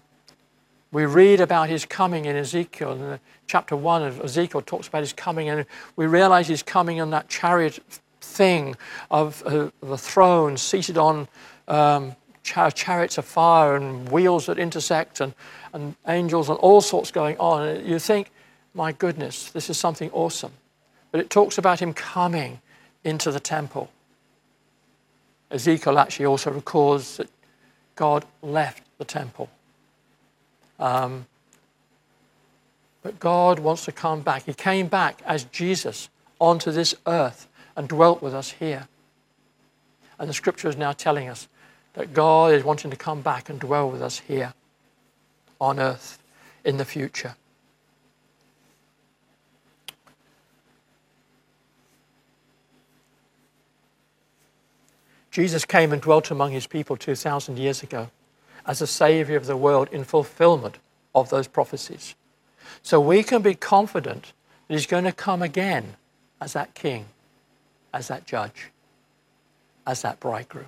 we 0.91 1.06
read 1.06 1.39
about 1.39 1.69
his 1.69 1.86
coming 1.86 2.25
in 2.25 2.36
Ezekiel. 2.36 2.91
In 2.91 3.19
chapter 3.47 3.75
1 3.75 4.04
of 4.04 4.21
Ezekiel 4.21 4.62
talks 4.62 4.88
about 4.88 5.01
his 5.01 5.13
coming, 5.13 5.49
and 5.49 5.65
we 5.95 6.06
realize 6.06 6.47
he's 6.47 6.63
coming 6.63 7.01
on 7.01 7.10
that 7.12 7.30
chariot 7.30 7.80
thing 8.21 8.75
of, 9.10 9.43
uh, 9.45 9.69
a 9.84 9.97
throne 9.97 10.57
seated 10.57 10.97
on 10.97 11.27
um, 11.67 12.15
char- 12.43 12.71
chariots 12.71 13.17
of 13.17 13.25
fire 13.25 13.75
and 13.75 14.10
wheels 14.10 14.45
that 14.45 14.57
intersect 14.57 15.19
and, 15.19 15.34
and 15.73 15.95
angels 16.07 16.49
and 16.49 16.57
all 16.60 16.81
sorts 16.81 17.12
going 17.12 17.38
on. 17.38 17.67
And 17.67 17.88
you 17.88 17.99
think, 17.99 18.31
my 18.73 18.91
goodness, 18.91 19.51
this 19.51 19.69
is 19.69 19.77
something 19.77 20.10
awesome. 20.12 20.53
But 21.12 21.19
it 21.19 21.29
talks 21.29 21.57
about 21.57 21.81
him 21.81 21.93
coming 21.93 22.62
into 23.03 23.31
the 23.31 23.39
temple. 23.39 23.91
Ezekiel 25.49 25.99
actually 25.99 26.25
also 26.27 26.51
records 26.51 27.17
that 27.17 27.29
God 27.95 28.25
left 28.41 28.84
the 28.97 29.05
temple 29.05 29.49
um, 30.81 31.27
but 33.03 33.19
God 33.19 33.60
wants 33.60 33.86
to 33.86 33.91
come 33.91 34.21
back. 34.21 34.43
He 34.43 34.53
came 34.53 34.88
back 34.88 35.21
as 35.25 35.45
Jesus 35.45 36.10
onto 36.39 36.71
this 36.71 36.95
earth 37.05 37.47
and 37.75 37.88
dwelt 37.88 38.21
with 38.21 38.34
us 38.34 38.51
here. 38.51 38.88
And 40.19 40.29
the 40.29 40.34
scripture 40.34 40.67
is 40.67 40.77
now 40.77 40.91
telling 40.91 41.29
us 41.29 41.47
that 41.93 42.13
God 42.13 42.53
is 42.53 42.63
wanting 42.63 42.91
to 42.91 42.97
come 42.97 43.21
back 43.21 43.49
and 43.49 43.60
dwell 43.60 43.89
with 43.89 44.01
us 44.01 44.19
here 44.19 44.53
on 45.60 45.79
earth 45.79 46.19
in 46.63 46.77
the 46.77 46.86
future. 46.86 47.36
Jesus 55.31 55.63
came 55.63 55.93
and 55.93 56.01
dwelt 56.01 56.29
among 56.29 56.51
his 56.51 56.67
people 56.67 56.97
2,000 56.97 57.57
years 57.57 57.81
ago 57.81 58.10
as 58.65 58.81
a 58.81 58.88
Savior 58.88 59.38
of 59.38 59.45
the 59.45 59.57
world 59.57 59.88
in 59.91 60.03
fulfillment 60.03 60.77
of 61.15 61.29
those 61.29 61.47
prophecies. 61.47 62.15
So 62.84 62.99
we 62.99 63.23
can 63.23 63.41
be 63.41 63.55
confident 63.55 64.34
that 64.67 64.73
He's 64.73 64.86
going 64.86 65.03
to 65.03 65.12
come 65.12 65.41
again 65.41 65.95
as 66.39 66.53
that 66.53 66.73
King, 66.73 67.05
as 67.93 68.08
that 68.08 68.25
Judge, 68.25 68.71
as 69.86 70.01
that 70.01 70.19
bridegroom. 70.19 70.67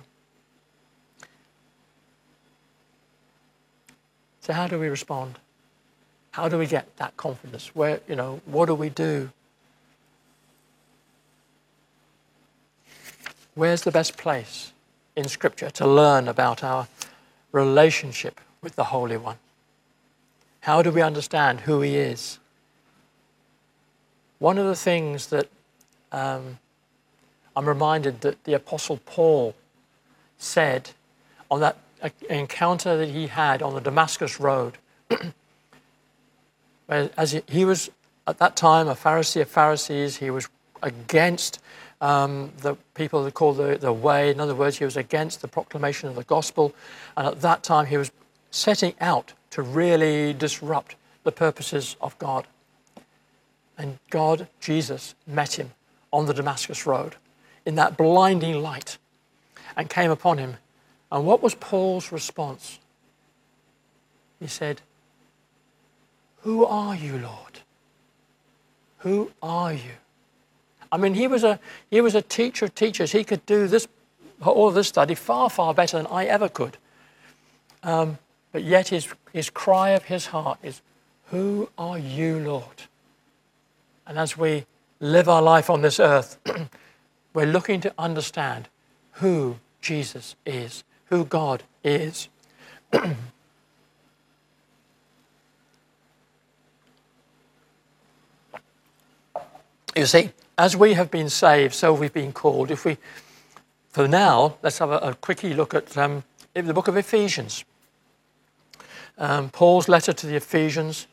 So, 4.40 4.52
how 4.52 4.66
do 4.66 4.78
we 4.78 4.88
respond? 4.88 5.38
How 6.32 6.48
do 6.48 6.58
we 6.58 6.66
get 6.66 6.96
that 6.96 7.16
confidence? 7.16 7.74
Where, 7.74 8.00
you 8.08 8.16
know, 8.16 8.40
what 8.44 8.66
do 8.66 8.74
we 8.74 8.90
do? 8.90 9.30
Where's 13.54 13.82
the 13.82 13.92
best 13.92 14.16
place 14.16 14.72
in 15.16 15.28
Scripture 15.28 15.70
to 15.70 15.86
learn 15.86 16.28
about 16.28 16.64
our 16.64 16.88
relationship 17.52 18.40
with 18.60 18.74
the 18.74 18.84
Holy 18.84 19.16
One? 19.16 19.38
How 20.60 20.82
do 20.82 20.90
we 20.90 21.00
understand 21.00 21.60
who 21.60 21.80
He 21.80 21.96
is? 21.96 22.38
One 24.40 24.58
of 24.58 24.66
the 24.66 24.74
things 24.74 25.28
that 25.28 25.48
um, 26.10 26.58
I'm 27.56 27.68
reminded 27.68 28.20
that 28.22 28.44
the 28.44 28.54
Apostle 28.54 29.00
Paul 29.06 29.54
said 30.38 30.90
on 31.50 31.60
that 31.60 31.76
encounter 32.28 32.96
that 32.96 33.08
he 33.08 33.28
had 33.28 33.62
on 33.62 33.74
the 33.74 33.80
Damascus 33.80 34.40
Road, 34.40 34.78
as 36.88 37.40
he 37.48 37.64
was 37.64 37.90
at 38.26 38.38
that 38.38 38.56
time 38.56 38.88
a 38.88 38.94
Pharisee 38.94 39.40
of 39.40 39.48
Pharisees, 39.48 40.16
he 40.16 40.30
was 40.30 40.48
against 40.82 41.60
um, 42.00 42.52
the 42.58 42.76
people 42.94 43.24
that 43.24 43.34
call 43.34 43.52
the, 43.52 43.78
the 43.78 43.92
way. 43.92 44.30
In 44.30 44.40
other 44.40 44.54
words, 44.54 44.78
he 44.78 44.84
was 44.84 44.96
against 44.96 45.40
the 45.40 45.48
proclamation 45.48 46.08
of 46.08 46.16
the 46.16 46.24
gospel. 46.24 46.74
And 47.16 47.26
at 47.26 47.40
that 47.40 47.62
time, 47.62 47.86
he 47.86 47.96
was 47.96 48.10
setting 48.50 48.94
out 49.00 49.32
to 49.50 49.62
really 49.62 50.32
disrupt 50.32 50.96
the 51.22 51.32
purposes 51.32 51.96
of 52.00 52.18
God. 52.18 52.46
And 53.78 53.98
God, 54.10 54.48
Jesus, 54.60 55.14
met 55.26 55.58
him 55.58 55.72
on 56.12 56.26
the 56.26 56.34
Damascus 56.34 56.86
Road 56.86 57.16
in 57.66 57.74
that 57.76 57.96
blinding 57.96 58.62
light 58.62 58.98
and 59.76 59.88
came 59.88 60.10
upon 60.10 60.38
him. 60.38 60.56
And 61.10 61.26
what 61.26 61.42
was 61.42 61.54
Paul's 61.54 62.12
response? 62.12 62.78
He 64.40 64.46
said, 64.46 64.80
Who 66.42 66.64
are 66.64 66.94
you, 66.94 67.18
Lord? 67.18 67.60
Who 68.98 69.30
are 69.42 69.72
you? 69.72 69.92
I 70.90 70.96
mean, 70.96 71.14
he 71.14 71.26
was 71.26 71.44
a, 71.44 71.58
he 71.90 72.00
was 72.00 72.14
a 72.14 72.22
teacher 72.22 72.64
of 72.64 72.74
teachers. 72.74 73.12
He 73.12 73.24
could 73.24 73.44
do 73.46 73.66
this, 73.66 73.88
all 74.40 74.70
this 74.70 74.88
study 74.88 75.14
far, 75.14 75.50
far 75.50 75.74
better 75.74 75.96
than 75.96 76.06
I 76.06 76.24
ever 76.26 76.48
could. 76.48 76.76
Um, 77.82 78.18
but 78.52 78.62
yet 78.62 78.88
his, 78.88 79.08
his 79.32 79.50
cry 79.50 79.90
of 79.90 80.04
his 80.04 80.26
heart 80.26 80.58
is, 80.62 80.80
Who 81.30 81.68
are 81.76 81.98
you, 81.98 82.38
Lord? 82.38 82.84
And 84.06 84.18
as 84.18 84.36
we 84.36 84.66
live 85.00 85.28
our 85.28 85.42
life 85.42 85.70
on 85.70 85.82
this 85.82 85.98
earth, 85.98 86.38
we're 87.34 87.46
looking 87.46 87.80
to 87.82 87.92
understand 87.98 88.68
who 89.14 89.56
Jesus 89.80 90.36
is, 90.46 90.84
who 91.06 91.24
God 91.24 91.64
is. 91.82 92.28
you 99.94 100.06
see, 100.06 100.30
as 100.56 100.76
we 100.76 100.94
have 100.94 101.10
been 101.10 101.28
saved, 101.28 101.74
so 101.74 101.92
we've 101.92 102.12
been 102.12 102.32
called. 102.32 102.70
If 102.70 102.84
we, 102.84 102.96
for 103.90 104.06
now, 104.08 104.56
let's 104.62 104.78
have 104.78 104.90
a, 104.90 104.98
a 104.98 105.14
quickie 105.14 105.52
look 105.54 105.74
at 105.74 105.98
um, 105.98 106.22
the 106.54 106.72
book 106.72 106.86
of 106.88 106.96
Ephesians. 106.96 107.64
Um, 109.18 109.50
Paul's 109.50 109.88
letter 109.88 110.12
to 110.12 110.26
the 110.26 110.36
Ephesians. 110.36 111.08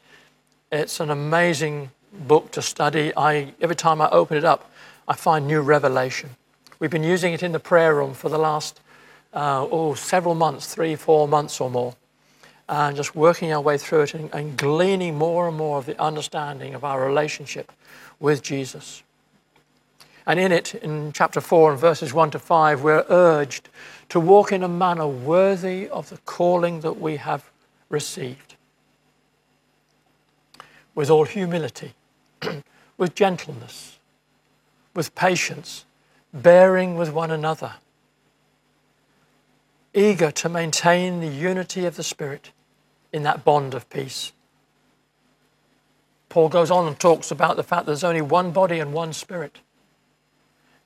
It's 0.71 0.99
an 0.99 1.09
amazing 1.09 1.91
book 2.13 2.51
to 2.51 2.61
study. 2.61 3.11
I, 3.17 3.53
every 3.59 3.75
time 3.75 4.01
I 4.01 4.09
open 4.09 4.37
it 4.37 4.45
up, 4.45 4.70
I 5.07 5.15
find 5.15 5.47
new 5.47 5.61
revelation. 5.61 6.31
We've 6.79 6.91
been 6.91 7.03
using 7.03 7.33
it 7.33 7.43
in 7.43 7.51
the 7.51 7.59
prayer 7.59 7.95
room 7.95 8.13
for 8.13 8.29
the 8.29 8.37
last 8.37 8.81
uh, 9.33 9.67
oh, 9.69 9.93
several 9.93 10.35
months, 10.35 10.73
three, 10.73 10.95
four 10.95 11.27
months 11.27 11.61
or 11.61 11.69
more, 11.69 11.95
and 12.67 12.95
just 12.95 13.15
working 13.15 13.51
our 13.53 13.61
way 13.61 13.77
through 13.77 14.01
it 14.01 14.13
and, 14.13 14.33
and 14.33 14.57
gleaning 14.57 15.17
more 15.17 15.47
and 15.47 15.57
more 15.57 15.77
of 15.77 15.85
the 15.85 15.99
understanding 16.01 16.73
of 16.73 16.83
our 16.83 17.05
relationship 17.05 17.71
with 18.19 18.41
Jesus. 18.41 19.03
And 20.25 20.39
in 20.39 20.51
it, 20.51 20.75
in 20.75 21.11
chapter 21.13 21.41
4 21.41 21.71
and 21.71 21.79
verses 21.79 22.13
1 22.13 22.31
to 22.31 22.39
5, 22.39 22.83
we're 22.83 23.05
urged 23.09 23.69
to 24.09 24.19
walk 24.19 24.51
in 24.51 24.63
a 24.63 24.67
manner 24.67 25.07
worthy 25.07 25.89
of 25.89 26.09
the 26.09 26.17
calling 26.19 26.81
that 26.81 26.99
we 26.99 27.17
have 27.17 27.49
received. 27.89 28.55
With 30.93 31.09
all 31.09 31.25
humility, 31.25 31.93
with 32.97 33.15
gentleness, 33.15 33.97
with 34.93 35.15
patience, 35.15 35.85
bearing 36.33 36.95
with 36.95 37.11
one 37.11 37.31
another, 37.31 37.75
eager 39.93 40.31
to 40.31 40.49
maintain 40.49 41.19
the 41.19 41.27
unity 41.27 41.85
of 41.85 41.95
the 41.95 42.03
Spirit 42.03 42.51
in 43.11 43.23
that 43.23 43.43
bond 43.43 43.73
of 43.73 43.89
peace. 43.89 44.31
Paul 46.29 46.47
goes 46.47 46.71
on 46.71 46.87
and 46.87 46.97
talks 46.97 47.29
about 47.29 47.57
the 47.57 47.63
fact 47.63 47.85
there's 47.85 48.05
only 48.05 48.21
one 48.21 48.51
body 48.51 48.79
and 48.79 48.93
one 48.93 49.11
spirit 49.11 49.59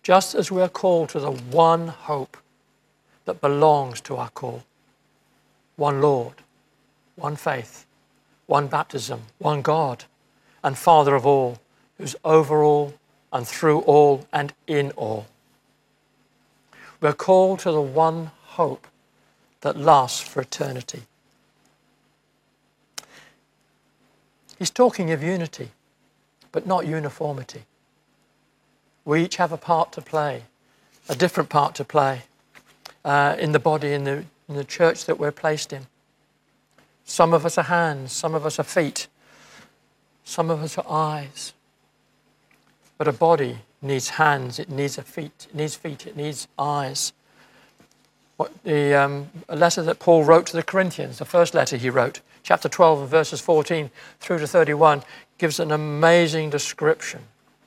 just 0.06 0.36
as 0.36 0.52
we 0.52 0.62
are 0.62 0.70
called 0.70 1.10
to 1.10 1.20
the 1.20 1.32
one 1.32 1.88
hope 1.88 2.38
that 3.26 3.42
belongs 3.42 4.00
to 4.00 4.16
our 4.16 4.30
call 4.30 4.64
one 5.78 6.00
Lord, 6.00 6.36
one 7.16 7.36
faith, 7.36 7.86
one 8.46 8.68
baptism, 8.68 9.24
one 9.40 9.62
God, 9.62 10.06
and 10.64 10.78
Father 10.78 11.16
of 11.16 11.26
all, 11.26 11.60
who's 11.98 12.16
over 12.24 12.64
all 12.64 12.94
and 13.32 13.48
through 13.48 13.80
all 13.80 14.26
and 14.32 14.54
in 14.68 14.92
all. 14.92 15.28
We're 17.02 17.14
called 17.14 17.60
to 17.60 17.72
the 17.72 17.82
one 17.82 18.32
hope 18.44 18.88
that 19.62 19.78
lasts 19.78 20.22
for 20.22 20.42
eternity. 20.42 21.04
He's 24.58 24.70
talking 24.70 25.12
of 25.12 25.22
unity, 25.22 25.72
but 26.52 26.66
not 26.66 26.88
uniformity. 26.88 27.64
We 29.04 29.24
each 29.24 29.36
have 29.36 29.52
a 29.52 29.58
part 29.58 29.92
to 29.94 30.02
play, 30.02 30.44
a 31.10 31.16
different 31.16 31.50
part 31.50 31.76
to 31.76 31.84
play 31.84 32.22
uh, 33.04 33.36
in 33.38 33.52
the 33.52 33.60
body, 33.60 33.94
in 33.94 34.04
the, 34.06 34.26
in 34.48 34.56
the 34.56 34.64
church 34.64 35.06
that 35.06 35.20
we're 35.20 35.32
placed 35.32 35.74
in. 35.74 35.88
Some 37.04 37.34
of 37.34 37.46
us 37.46 37.58
are 37.58 37.64
hands, 37.64 38.12
some 38.12 38.34
of 38.34 38.46
us 38.46 38.60
are 38.60 38.64
feet, 38.64 39.08
some 40.24 40.50
of 40.50 40.64
us 40.64 40.78
are 40.78 40.86
eyes. 40.90 41.54
But 42.98 43.08
a 43.08 43.14
body 43.14 43.60
needs 43.82 44.10
hands, 44.10 44.60
it 44.60 44.70
needs 44.70 44.98
a 44.98 45.04
feet, 45.04 45.48
it 45.50 45.56
needs 45.56 45.76
feet, 45.76 46.08
it 46.08 46.16
needs 46.16 46.48
eyes. 46.58 47.14
What 48.38 48.52
the 48.64 48.94
um, 48.94 49.30
letter 49.50 49.82
that 49.84 50.00
Paul 50.00 50.24
wrote 50.24 50.48
to 50.48 50.56
the 50.56 50.64
Corinthians, 50.64 51.20
the 51.20 51.26
first 51.26 51.54
letter 51.54 51.78
he 51.78 51.90
wrote, 51.90 52.22
chapter 52.44 52.68
12 52.68 53.02
and 53.02 53.10
verses 53.10 53.42
14 53.42 53.90
through 54.20 54.40
to 54.40 54.48
31, 54.48 55.04
gives 55.38 55.60
an 55.60 55.72
amazing 55.72 56.50
description 56.50 57.22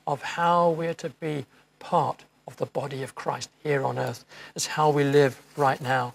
of 0.07 0.21
how 0.21 0.71
we're 0.71 0.93
to 0.95 1.09
be 1.09 1.45
part 1.79 2.23
of 2.47 2.57
the 2.57 2.65
body 2.65 3.03
of 3.03 3.15
Christ 3.15 3.49
here 3.63 3.83
on 3.83 3.99
earth. 3.99 4.25
It's 4.55 4.65
how 4.67 4.89
we 4.89 5.03
live 5.03 5.39
right 5.55 5.79
now. 5.79 6.13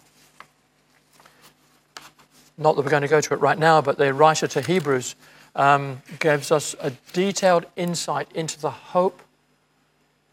Not 2.58 2.76
that 2.76 2.82
we're 2.82 2.90
going 2.90 3.02
to 3.02 3.08
go 3.08 3.20
to 3.20 3.34
it 3.34 3.40
right 3.40 3.58
now, 3.58 3.80
but 3.80 3.98
the 3.98 4.12
writer 4.12 4.46
to 4.48 4.60
Hebrews 4.60 5.14
um, 5.56 6.02
gives 6.18 6.50
us 6.50 6.74
a 6.80 6.90
detailed 7.12 7.66
insight 7.76 8.28
into 8.34 8.60
the 8.60 8.70
hope 8.70 9.20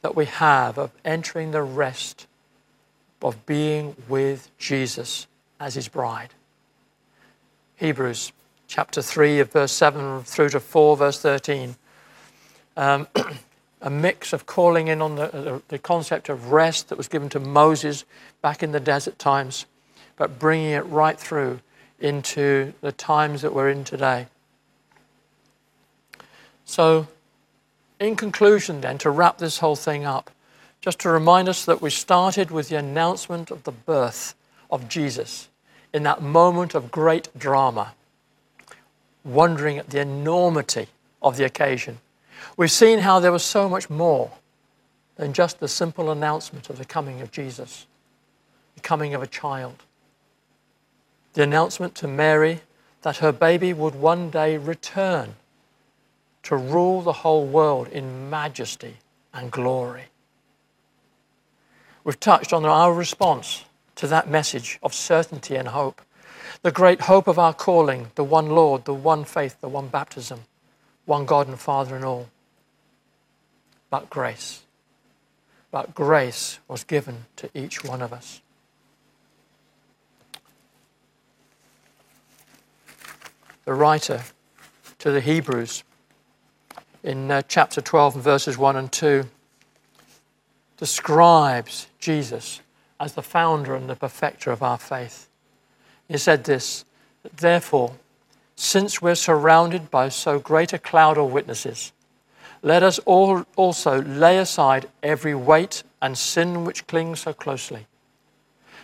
that 0.02 0.16
we 0.16 0.26
have 0.26 0.78
of 0.78 0.92
entering 1.06 1.52
the 1.52 1.62
rest 1.62 2.28
of 3.22 3.46
being 3.46 3.96
with 4.08 4.50
Jesus 4.58 5.28
as 5.60 5.76
his 5.76 5.88
bride. 5.88 6.30
Hebrews 7.76 8.32
chapter 8.68 9.02
3, 9.02 9.40
of 9.40 9.52
verse 9.52 9.72
7 9.72 10.24
through 10.24 10.50
to 10.50 10.60
4, 10.60 10.98
verse 10.98 11.20
13. 11.20 11.76
Um, 12.78 13.08
a 13.82 13.90
mix 13.90 14.34
of 14.34 14.46
calling 14.46 14.88
in 14.88 15.02
on 15.02 15.16
the, 15.16 15.62
the 15.68 15.80
concept 15.80 16.30
of 16.30 16.52
rest 16.52 16.90
that 16.90 16.98
was 16.98 17.08
given 17.08 17.30
to 17.30 17.40
Moses 17.40 18.06
back 18.42 18.64
in 18.64 18.72
the 18.72 18.80
desert 18.80 19.20
times, 19.20 19.66
but 20.16 20.40
bringing 20.40 20.72
it 20.72 20.86
right 20.86 21.20
through 21.20 21.60
into 22.00 22.74
the 22.82 22.92
times 22.92 23.42
that 23.42 23.54
we're 23.54 23.70
in 23.70 23.84
today. 23.84 24.28
So, 26.72 27.06
in 28.00 28.16
conclusion, 28.16 28.80
then, 28.80 28.98
to 29.00 29.10
wrap 29.10 29.40
this 29.40 29.58
whole 29.58 29.76
thing 29.76 30.06
up, 30.06 30.32
just 30.80 31.00
to 31.00 31.10
remind 31.10 31.50
us 31.50 31.66
that 31.66 31.82
we 31.82 31.90
started 31.90 32.50
with 32.50 32.70
the 32.70 32.78
announcement 32.78 33.52
of 33.52 33.66
the 33.66 33.74
birth 33.74 34.36
of 34.72 34.88
Jesus 34.88 35.50
in 35.94 36.04
that 36.04 36.22
moment 36.22 36.74
of 36.74 36.90
great 36.90 37.28
drama, 37.38 37.94
wondering 39.26 39.80
at 39.80 39.90
the 39.90 40.00
enormity 40.00 40.88
of 41.22 41.36
the 41.36 41.44
occasion. 41.44 41.98
We've 42.56 42.72
seen 42.72 43.00
how 43.00 43.20
there 43.20 43.34
was 43.34 43.44
so 43.44 43.68
much 43.68 43.90
more 43.90 44.32
than 45.18 45.34
just 45.34 45.60
the 45.60 45.68
simple 45.68 46.10
announcement 46.10 46.70
of 46.70 46.78
the 46.78 46.86
coming 46.86 47.20
of 47.20 47.34
Jesus, 47.34 47.86
the 48.76 48.82
coming 48.82 49.14
of 49.14 49.22
a 49.22 49.28
child. 49.28 49.84
The 51.34 51.44
announcement 51.44 51.96
to 51.96 52.08
Mary 52.08 52.62
that 53.02 53.18
her 53.18 53.34
baby 53.34 53.74
would 53.74 53.96
one 53.96 54.30
day 54.30 54.56
return 54.56 55.36
to 56.44 56.56
rule 56.56 57.02
the 57.02 57.14
whole 57.14 57.46
world 57.46 57.88
in 57.88 58.30
majesty 58.30 58.98
and 59.34 59.52
glory. 59.52 60.06
We've 62.04 62.20
touched 62.20 62.52
on 62.52 62.66
our 62.66 62.94
response 62.94 63.66
to 63.96 64.08
that 64.08 64.30
message 64.30 64.80
of 64.82 64.94
certainty 64.94 65.56
and 65.56 65.68
hope. 65.68 66.02
The 66.64 66.72
great 66.72 67.02
hope 67.02 67.28
of 67.28 67.38
our 67.38 67.54
calling, 67.54 68.12
the 68.16 68.24
one 68.24 68.48
Lord, 68.48 68.86
the 68.86 68.94
one 68.94 69.24
faith, 69.24 69.62
the 69.62 69.70
one 69.70 69.88
baptism, 69.88 70.42
one 71.06 71.26
God 71.26 71.48
and 71.48 71.60
Father 71.60 71.96
in 71.96 72.04
all. 72.04 72.30
But 73.90 74.10
grace. 74.10 74.64
But 75.70 75.94
grace 75.94 76.60
was 76.68 76.84
given 76.84 77.26
to 77.38 77.50
each 77.54 77.84
one 77.84 78.02
of 78.02 78.12
us. 78.12 78.42
The 83.66 83.74
writer 83.74 84.24
to 85.00 85.12
the 85.12 85.22
Hebrews 85.22 85.84
in 87.04 87.32
uh, 87.32 87.42
chapter 87.48 87.82
12 87.82 88.16
and 88.16 88.24
verses 88.24 88.58
1 88.58 88.76
and 88.76 88.92
2 88.92 89.24
describes 90.78 91.88
Jesus 92.00 92.62
as 93.00 93.14
the 93.14 93.22
founder 93.22 93.76
and 93.76 93.90
the 93.90 93.96
perfecter 93.96 94.52
of 94.52 94.62
our 94.62 94.78
faith. 94.78 95.28
He 96.08 96.18
said 96.18 96.44
this 96.44 96.86
Therefore, 97.38 97.94
since 98.56 99.02
we're 99.02 99.16
surrounded 99.16 99.90
by 99.90 100.10
so 100.10 100.40
great 100.40 100.74
a 100.74 100.80
cloud 100.80 101.18
of 101.18 101.32
witnesses, 101.32 101.92
let 102.62 102.84
us 102.84 103.00
all 103.00 103.44
also 103.56 104.02
lay 104.04 104.38
aside 104.38 104.88
every 105.02 105.34
weight 105.34 105.84
and 106.02 106.18
sin 106.18 106.64
which 106.64 106.86
clings 106.86 107.22
so 107.22 107.34
closely, 107.34 107.88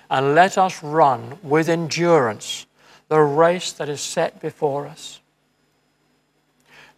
and 0.10 0.34
let 0.34 0.58
us 0.58 0.82
run 0.82 1.38
with 1.44 1.70
endurance 1.70 2.66
the 3.08 3.20
race 3.20 3.72
that 3.74 3.88
is 3.88 4.02
set 4.02 4.42
before 4.42 4.88
us, 4.88 5.22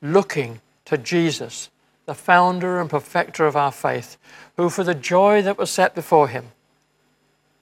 looking 0.02 0.62
to 0.90 0.98
Jesus, 0.98 1.70
the 2.08 2.16
founder 2.16 2.82
and 2.82 2.90
perfecter 2.90 3.46
of 3.46 3.56
our 3.56 3.72
faith, 3.72 4.18
who 4.58 4.72
for 4.72 4.84
the 4.84 4.96
joy 4.96 5.42
that 5.44 5.58
was 5.58 5.70
set 5.70 5.94
before 5.94 6.28
him 6.28 6.48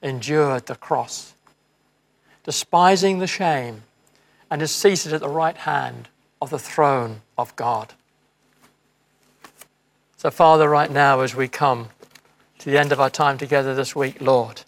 endured 0.02 0.64
the 0.64 0.74
cross, 0.74 1.34
despising 2.44 3.18
the 3.18 3.26
shame, 3.26 3.82
and 4.50 4.62
is 4.62 4.70
seated 4.70 5.12
at 5.12 5.20
the 5.20 5.28
right 5.28 5.58
hand 5.58 6.08
of 6.40 6.48
the 6.48 6.58
throne 6.58 7.20
of 7.36 7.54
God. 7.54 7.92
So, 10.16 10.30
Father, 10.30 10.66
right 10.66 10.90
now, 10.90 11.20
as 11.20 11.34
we 11.34 11.48
come 11.48 11.88
to 12.60 12.70
the 12.70 12.78
end 12.78 12.92
of 12.92 13.00
our 13.00 13.10
time 13.10 13.36
together 13.36 13.74
this 13.74 13.94
week, 13.94 14.22
Lord, 14.22 14.62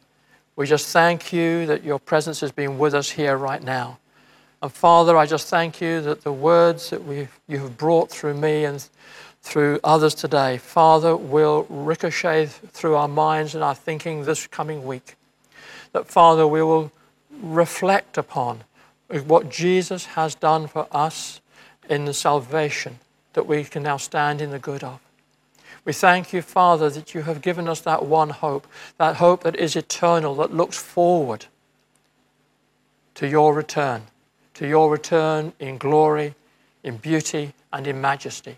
we 0.55 0.67
just 0.67 0.89
thank 0.89 1.33
you 1.33 1.65
that 1.65 1.83
your 1.83 1.99
presence 1.99 2.41
has 2.41 2.53
been 2.53 2.77
with 2.77 2.93
us 2.93 3.09
here 3.09 3.39
right 3.39 3.63
now. 3.63 3.99
And 4.63 4.71
Father, 4.71 5.17
I 5.17 5.25
just 5.25 5.49
thank 5.49 5.81
you 5.81 6.03
that 6.03 6.23
the 6.23 6.33
words 6.33 6.91
that 6.91 7.03
we 7.05 7.29
you 7.49 7.59
have 7.61 7.79
brought 7.79 8.11
through 8.11 8.35
me 8.35 8.65
and 8.65 8.87
through 9.43 9.81
others 9.83 10.15
today, 10.15 10.59
Father, 10.59 11.17
will 11.17 11.67
ricochet 11.71 12.47
through 12.47 12.95
our 12.95 13.09
minds 13.09 13.55
and 13.55 13.65
our 13.65 13.75
thinking 13.75 14.25
this 14.25 14.47
coming 14.47 14.85
week. 14.85 15.17
That, 15.93 16.07
Father, 16.07 16.47
we 16.47 16.63
will 16.63 16.93
reflect 17.41 18.19
upon 18.19 18.65
what 19.27 19.49
Jesus 19.49 20.05
has 20.05 20.35
done 20.35 20.67
for 20.67 20.87
us 20.93 21.41
in 21.89 22.05
the 22.05 22.13
salvation 22.13 22.99
that 23.33 23.47
we 23.47 23.65
can 23.65 23.83
now 23.83 23.97
stand 23.97 24.43
in 24.43 24.51
the 24.51 24.59
good 24.59 24.85
of. 24.85 25.01
We 25.87 25.95
thank 25.95 26.35
you, 26.35 26.43
Father, 26.43 26.91
that 26.91 27.15
you 27.15 27.23
have 27.23 27.41
given 27.41 27.67
us 27.67 27.81
that 27.81 28.05
one 28.05 28.29
hope, 28.29 28.67
that 28.99 29.17
hope 29.17 29.43
that 29.45 29.57
is 29.57 29.75
eternal, 29.75 30.35
that 30.37 30.53
looks 30.53 30.77
forward 30.77 31.47
to 33.15 33.27
your 33.27 33.55
return 33.55 34.03
to 34.61 34.69
your 34.69 34.93
return 34.93 35.55
in 35.59 35.79
glory, 35.79 36.35
in 36.85 36.99
beauty, 36.99 37.55
and 37.73 37.87
in 37.87 37.99
majesty. 37.99 38.57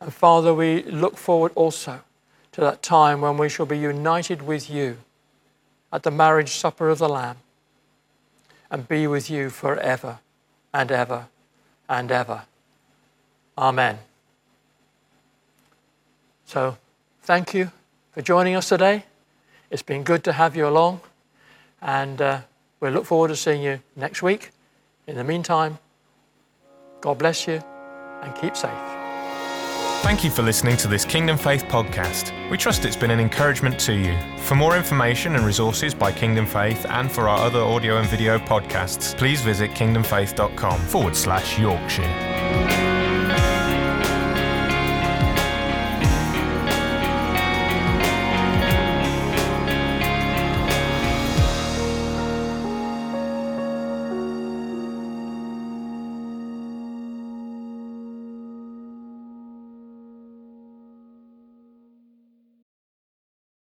And 0.00 0.10
Father, 0.10 0.54
we 0.54 0.82
look 0.84 1.18
forward 1.18 1.52
also 1.54 2.00
to 2.52 2.62
that 2.62 2.82
time 2.82 3.20
when 3.20 3.36
we 3.36 3.50
shall 3.50 3.66
be 3.66 3.76
united 3.76 4.40
with 4.40 4.70
you 4.70 4.96
at 5.92 6.02
the 6.02 6.10
marriage 6.10 6.48
supper 6.48 6.88
of 6.88 6.96
the 6.96 7.10
Lamb 7.10 7.36
and 8.70 8.88
be 8.88 9.06
with 9.06 9.28
you 9.28 9.50
forever 9.50 10.20
and 10.72 10.90
ever 10.90 11.26
and 11.86 12.10
ever. 12.10 12.44
Amen. 13.58 13.98
So, 16.46 16.78
thank 17.20 17.52
you 17.52 17.70
for 18.12 18.22
joining 18.22 18.54
us 18.54 18.70
today. 18.70 19.04
It's 19.70 19.82
been 19.82 20.04
good 20.04 20.24
to 20.24 20.32
have 20.32 20.56
you 20.56 20.66
along, 20.66 21.02
and 21.82 22.22
uh, 22.22 22.40
we 22.80 22.88
look 22.88 23.04
forward 23.04 23.28
to 23.28 23.36
seeing 23.36 23.62
you 23.62 23.80
next 23.94 24.22
week. 24.22 24.52
In 25.06 25.16
the 25.16 25.24
meantime, 25.24 25.78
God 27.00 27.18
bless 27.18 27.46
you 27.46 27.60
and 28.22 28.34
keep 28.36 28.56
safe. 28.56 28.70
Thank 30.02 30.22
you 30.22 30.30
for 30.30 30.42
listening 30.42 30.76
to 30.78 30.88
this 30.88 31.04
Kingdom 31.04 31.38
Faith 31.38 31.64
podcast. 31.64 32.30
We 32.50 32.58
trust 32.58 32.84
it's 32.84 32.94
been 32.94 33.10
an 33.10 33.20
encouragement 33.20 33.80
to 33.80 33.94
you. 33.94 34.14
For 34.40 34.54
more 34.54 34.76
information 34.76 35.34
and 35.34 35.46
resources 35.46 35.94
by 35.94 36.12
Kingdom 36.12 36.44
Faith 36.44 36.84
and 36.90 37.10
for 37.10 37.26
our 37.26 37.38
other 37.38 37.60
audio 37.60 37.96
and 37.96 38.08
video 38.08 38.38
podcasts, 38.38 39.16
please 39.16 39.40
visit 39.40 39.70
kingdomfaith.com 39.70 40.78
forward 40.80 41.16
slash 41.16 41.58
Yorkshire. 41.58 42.83